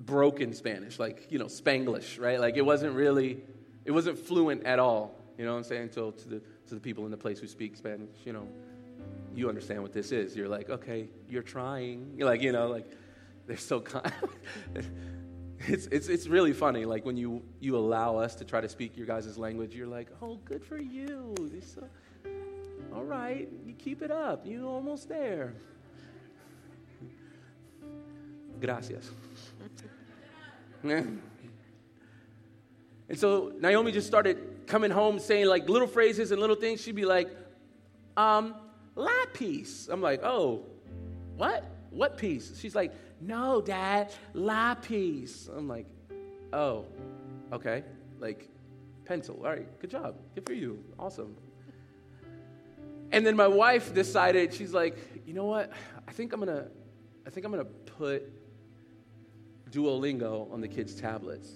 [0.00, 2.40] broken Spanish, like, you know, Spanglish, right?
[2.40, 3.42] Like it wasn't really,
[3.84, 5.14] it wasn't fluent at all.
[5.38, 5.90] You know what I'm saying?
[5.92, 8.48] So to the, to the people in the place who speak Spanish, you know,
[9.34, 10.34] you understand what this is.
[10.34, 12.14] You're like, okay, you're trying.
[12.16, 12.90] You're like, you know, like,
[13.46, 14.12] they're so kind.
[15.66, 16.84] it's, it's, it's really funny.
[16.84, 20.08] Like when you, you allow us to try to speak your guys' language, you're like,
[20.22, 21.34] oh, good for you.
[21.74, 21.84] So,
[22.94, 24.46] all right, you keep it up.
[24.46, 25.54] You're almost there.
[28.60, 29.10] Gracias.
[30.84, 31.20] and
[33.14, 36.80] so Naomi just started coming home saying like little phrases and little things.
[36.80, 37.28] She'd be like,
[38.16, 38.54] um,
[39.32, 39.88] peace.
[39.90, 40.66] I'm like, oh,
[41.36, 41.64] what?
[41.90, 42.58] What piece?
[42.60, 45.48] She's like, no, dad, la peace.
[45.54, 45.86] I'm like,
[46.52, 46.84] oh,
[47.52, 47.84] okay.
[48.18, 48.48] Like,
[49.04, 49.36] pencil.
[49.38, 50.16] All right, good job.
[50.34, 50.82] Good for you.
[50.98, 51.36] Awesome.
[53.12, 54.96] And then my wife decided, she's like,
[55.26, 55.72] you know what?
[56.06, 56.68] I think I'm gonna,
[57.26, 58.30] I think I'm gonna put
[59.70, 61.50] Duolingo on the kids' tablets.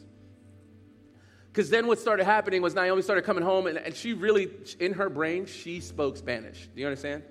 [1.55, 4.51] Because then what started happening was Naomi started coming home, and, and she really,
[4.81, 6.69] in her brain, she spoke Spanish.
[6.75, 7.23] Do you understand?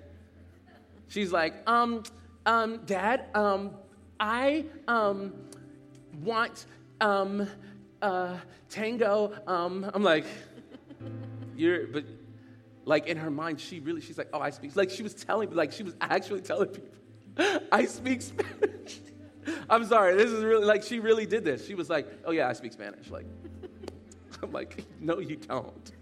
[1.08, 2.04] She's like, um,
[2.46, 3.72] um, Dad, um,
[4.18, 5.34] I um,
[6.22, 6.64] want
[7.00, 7.48] um,
[8.00, 8.36] uh,
[8.70, 9.34] tango.
[9.46, 10.24] Um, I'm like,
[11.56, 12.04] you're, but
[12.84, 14.74] like in her mind, she really, she's like, oh, I speak.
[14.74, 16.90] Like she was telling like she was actually telling people,
[17.72, 19.00] I speak Spanish.
[19.70, 21.66] I'm sorry, this is really, like she really did this.
[21.66, 23.10] She was like, oh yeah, I speak Spanish.
[23.10, 23.26] Like,
[24.42, 25.92] I'm like, no, you don't.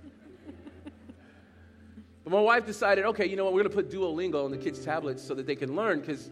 [2.25, 4.57] But my wife decided, okay, you know what, we're going to put Duolingo on the
[4.57, 6.31] kids' tablets so that they can learn because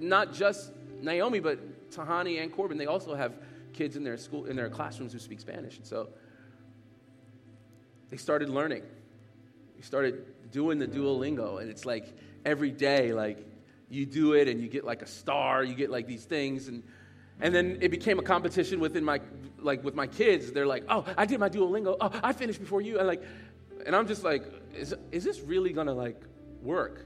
[0.00, 3.34] not just Naomi, but Tahani and Corbin, they also have
[3.72, 5.76] kids in their school, in their classrooms who speak Spanish.
[5.76, 6.08] And so
[8.10, 8.82] they started learning.
[9.76, 12.12] We started doing the Duolingo, and it's like
[12.44, 13.38] every day, like
[13.90, 16.82] you do it and you get like a star, you get like these things, and
[17.40, 19.20] and then it became a competition within my
[19.58, 20.52] like with my kids.
[20.52, 21.96] They're like, oh, I did my Duolingo.
[22.00, 22.98] Oh, I finished before you.
[22.98, 23.22] And like,
[23.84, 26.20] and I'm just like, is, is this really gonna like
[26.62, 27.04] work?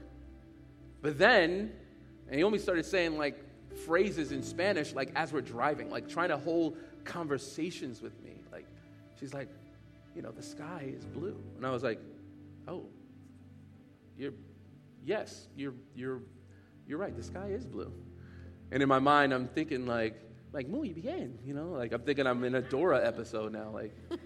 [1.01, 1.71] But then
[2.31, 3.43] Naomi started saying like
[3.85, 8.41] phrases in Spanish, like as we're driving, like trying to hold conversations with me.
[8.51, 8.65] Like,
[9.19, 9.49] she's like,
[10.15, 11.37] you know, the sky is blue.
[11.57, 11.99] And I was like,
[12.67, 12.85] oh,
[14.17, 14.33] you're,
[15.03, 16.21] yes, you're, you're,
[16.87, 17.15] you're right.
[17.15, 17.91] The sky is blue.
[18.71, 20.19] And in my mind, I'm thinking like,
[20.53, 23.93] like muy bien, you know, like I'm thinking I'm in a Dora episode now, like.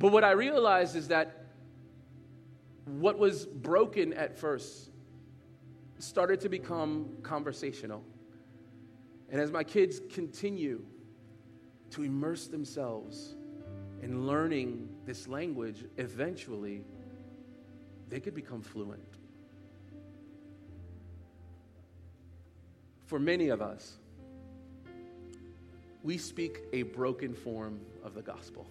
[0.00, 1.44] But what I realized is that
[2.86, 4.88] what was broken at first
[5.98, 8.02] started to become conversational.
[9.28, 10.82] And as my kids continue
[11.90, 13.34] to immerse themselves
[14.00, 16.82] in learning this language, eventually
[18.08, 19.18] they could become fluent.
[23.10, 23.98] For many of us,
[26.04, 28.68] we speak a broken form of the gospel.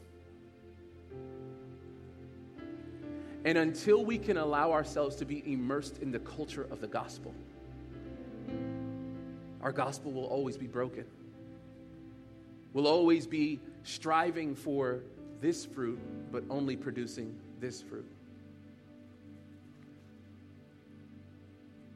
[3.43, 7.35] And until we can allow ourselves to be immersed in the culture of the gospel,
[9.61, 11.03] our gospel will always be broken.
[12.71, 15.01] We'll always be striving for
[15.41, 15.99] this fruit,
[16.31, 18.09] but only producing this fruit.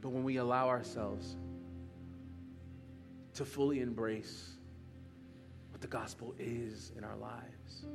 [0.01, 1.37] But when we allow ourselves
[3.35, 4.51] to fully embrace
[5.71, 7.85] what the gospel is in our lives,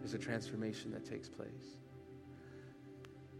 [0.00, 1.48] there's a transformation that takes place.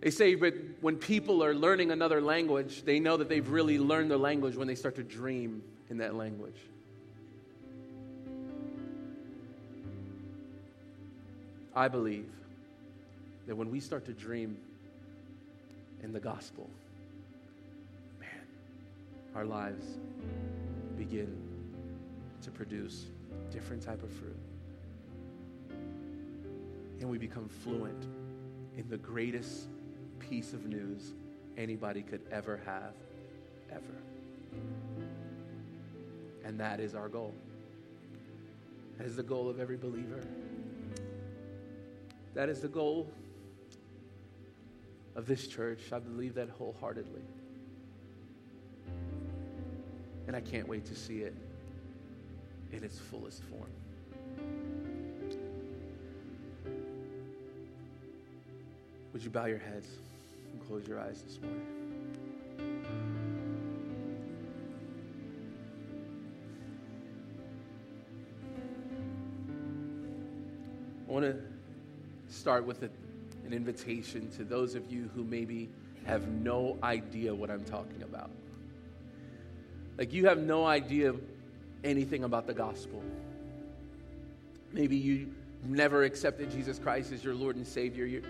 [0.01, 4.11] They say, but when people are learning another language, they know that they've really learned
[4.11, 6.59] the language when they start to dream in that language.
[11.75, 12.29] I believe
[13.47, 14.57] that when we start to dream
[16.03, 16.69] in the gospel,
[19.35, 19.85] our lives
[20.97, 21.37] begin
[22.43, 23.07] to produce
[23.51, 24.37] different type of fruit.
[27.01, 28.07] And we become fluent
[28.77, 29.67] in the greatest
[30.19, 31.13] piece of news
[31.57, 32.95] anybody could ever have,
[33.71, 33.83] ever.
[36.45, 37.35] And that is our goal.
[38.99, 40.25] That is the goal of every believer.
[42.35, 43.11] That is the goal
[45.17, 45.81] of this church.
[45.93, 47.23] I believe that wholeheartedly.
[50.27, 51.35] And I can't wait to see it
[52.73, 53.71] in its fullest form.
[59.13, 59.87] Would you bow your heads
[60.53, 61.63] and close your eyes this morning?
[71.09, 72.91] I want to start with a,
[73.47, 75.69] an invitation to those of you who maybe
[76.07, 78.31] have no idea what I'm talking about.
[79.97, 81.15] Like, you have no idea
[81.85, 83.03] anything about the gospel.
[84.73, 85.33] Maybe you
[85.65, 88.05] never accepted Jesus Christ as your Lord and Savior.
[88.05, 88.23] You,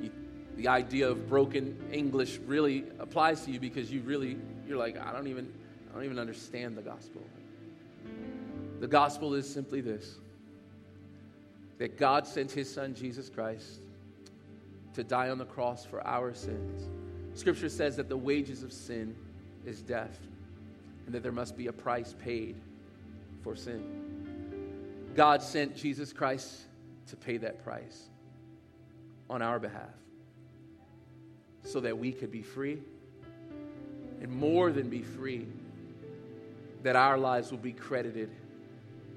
[0.00, 0.10] you,
[0.56, 4.36] the idea of broken English really applies to you because you really,
[4.68, 5.52] you're like, I don't even,
[5.90, 7.22] I don't even understand the gospel.
[8.80, 10.16] The gospel is simply this
[11.78, 13.80] that God sent his son, Jesus Christ,
[14.92, 16.82] to die on the cross for our sins.
[17.32, 19.16] Scripture says that the wages of sin
[19.64, 20.18] is death,
[21.10, 22.54] and that there must be a price paid
[23.42, 23.82] for sin.
[25.16, 26.60] God sent Jesus Christ
[27.08, 28.08] to pay that price
[29.28, 29.90] on our behalf
[31.64, 32.78] so that we could be free
[34.20, 35.48] and more than be free,
[36.84, 38.30] that our lives will be credited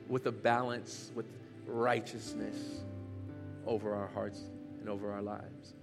[0.09, 1.27] with a balance, with
[1.67, 2.57] righteousness
[3.67, 4.41] over our hearts
[4.79, 5.75] and over our lives.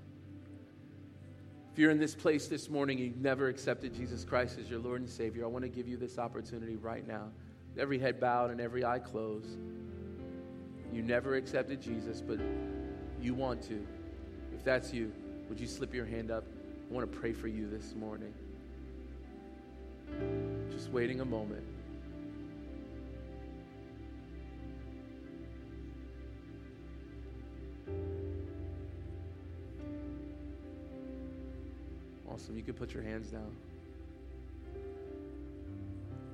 [1.81, 5.09] You're in this place this morning, you've never accepted Jesus Christ as your Lord and
[5.09, 7.31] Savior, I want to give you this opportunity right now.
[7.79, 9.57] Every head bowed and every eye closed.
[10.93, 12.39] You never accepted Jesus, but
[13.19, 13.83] you want to.
[14.55, 15.11] If that's you,
[15.49, 16.45] would you slip your hand up?
[16.91, 18.35] I want to pray for you this morning.
[20.71, 21.65] Just waiting a moment.
[32.33, 32.57] Awesome.
[32.57, 33.57] You can put your hands down.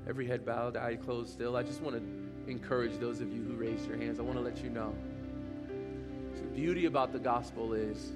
[0.09, 1.57] Every head bowed, eye closed still.
[1.57, 4.21] I just want to encourage those of you who raised your hands.
[4.21, 4.95] I want to let you know.
[6.37, 8.13] The beauty about the gospel is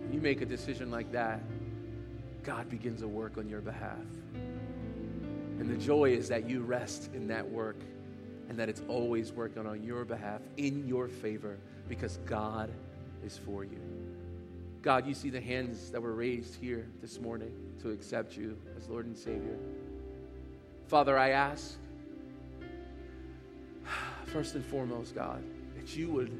[0.00, 1.40] when you make a decision like that,
[2.42, 3.98] God begins a work on your behalf.
[4.34, 7.76] And the joy is that you rest in that work
[8.48, 12.70] and that it's always working on your behalf, in your favor, because God
[13.24, 13.91] is for you.
[14.82, 17.52] God, you see the hands that were raised here this morning
[17.82, 19.56] to accept you as Lord and Savior.
[20.88, 21.76] Father, I ask,
[24.26, 25.42] first and foremost, God,
[25.76, 26.32] that you would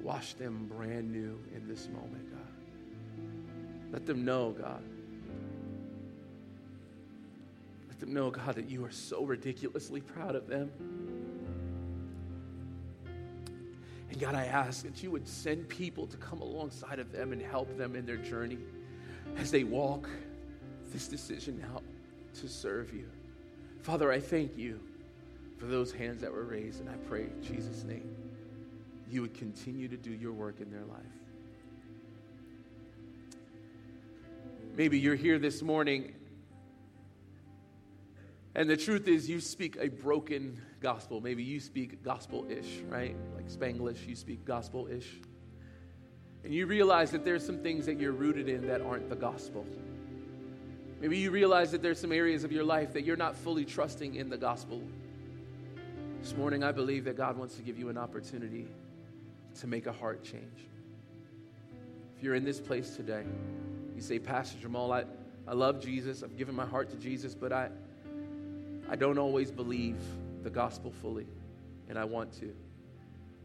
[0.00, 3.92] wash them brand new in this moment, God.
[3.92, 4.84] Let them know, God.
[7.88, 10.70] Let them know, God, that you are so ridiculously proud of them.
[14.16, 17.42] And God, I ask that you would send people to come alongside of them and
[17.42, 18.56] help them in their journey
[19.36, 20.08] as they walk
[20.90, 21.82] this decision out
[22.40, 23.10] to serve you.
[23.82, 24.80] Father, I thank you
[25.58, 28.08] for those hands that were raised, and I pray in Jesus' name.
[29.10, 31.02] you would continue to do your work in their life.
[34.76, 36.14] Maybe you're here this morning,
[38.54, 41.20] and the truth is, you speak a broken gospel.
[41.20, 43.14] Maybe you speak gospel ish, right?
[43.48, 45.08] Spanglish, you speak gospel ish.
[46.44, 49.66] And you realize that there's some things that you're rooted in that aren't the gospel.
[51.00, 54.14] Maybe you realize that there's some areas of your life that you're not fully trusting
[54.14, 54.80] in the gospel.
[56.20, 58.66] This morning, I believe that God wants to give you an opportunity
[59.60, 60.66] to make a heart change.
[62.16, 63.24] If you're in this place today,
[63.94, 65.04] you say, Pastor Jamal, I,
[65.46, 66.22] I love Jesus.
[66.22, 67.68] I've given my heart to Jesus, but I,
[68.88, 69.98] I don't always believe
[70.42, 71.26] the gospel fully,
[71.88, 72.54] and I want to.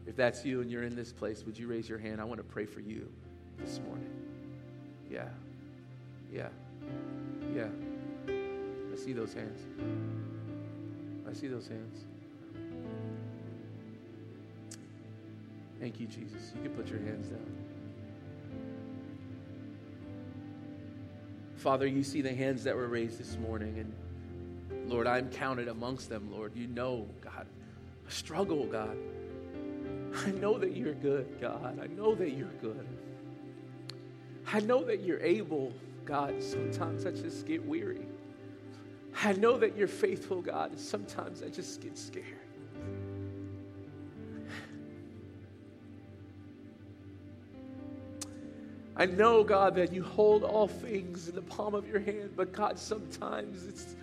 [0.06, 2.20] If that's you and you're in this place, would you raise your hand?
[2.20, 3.08] I want to pray for you
[3.58, 4.10] this morning.
[5.10, 5.28] Yeah.
[6.32, 6.48] Yeah.
[7.54, 7.68] Yeah.
[8.28, 9.60] I see those hands.
[11.28, 12.04] I see those hands.
[15.80, 16.52] Thank you, Jesus.
[16.54, 17.46] You can put your hands down.
[21.56, 26.08] Father, you see the hands that were raised this morning, and Lord, I'm counted amongst
[26.08, 26.56] them, Lord.
[26.56, 27.46] You know, God,
[28.06, 28.96] I struggle, God.
[30.14, 31.78] I know that you're good, God.
[31.82, 32.86] I know that you're good.
[34.52, 35.72] I know that you're able,
[36.04, 36.42] God.
[36.42, 38.06] Sometimes I just get weary.
[39.22, 40.78] I know that you're faithful, God.
[40.78, 42.26] Sometimes I just get scared.
[48.94, 52.52] I know, God, that you hold all things in the palm of your hand, but
[52.52, 53.96] God, sometimes it's,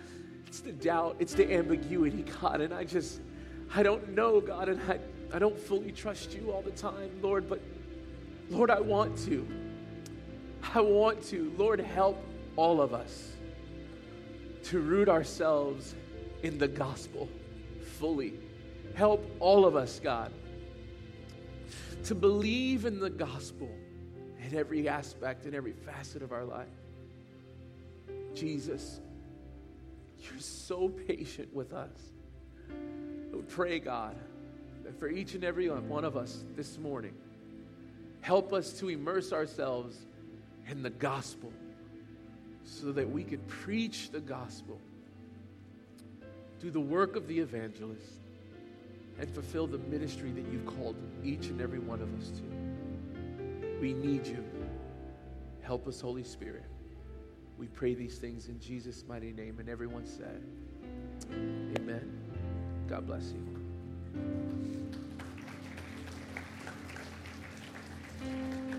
[0.48, 3.20] it's the doubt, it's the ambiguity, God, and I just,
[3.72, 4.98] I don't know, God, and I,
[5.32, 7.60] I don't fully trust you all the time, Lord, but
[8.48, 9.46] Lord, I want to.
[10.74, 11.52] I want to.
[11.56, 12.22] Lord, help
[12.56, 13.32] all of us
[14.64, 15.94] to root ourselves
[16.42, 17.28] in the gospel
[17.98, 18.34] fully.
[18.94, 20.32] Help all of us, God,
[22.04, 23.70] to believe in the gospel
[24.44, 26.66] in every aspect, in every facet of our life.
[28.34, 29.00] Jesus,
[30.18, 31.90] you're so patient with us.
[33.48, 34.16] Pray, God,
[34.90, 37.12] that for each and every one of us this morning,
[38.22, 39.96] help us to immerse ourselves
[40.68, 41.52] in the gospel
[42.64, 44.80] so that we can preach the gospel,
[46.60, 48.20] do the work of the evangelist,
[49.20, 52.42] and fulfill the ministry that you've called each and every one of us to.
[53.80, 54.44] We need you.
[55.62, 56.64] Help us, Holy Spirit.
[57.58, 59.60] We pray these things in Jesus' mighty name.
[59.60, 60.42] And everyone said,
[61.78, 62.10] Amen.
[62.88, 64.79] God bless you.
[68.22, 68.69] Mm-hmm.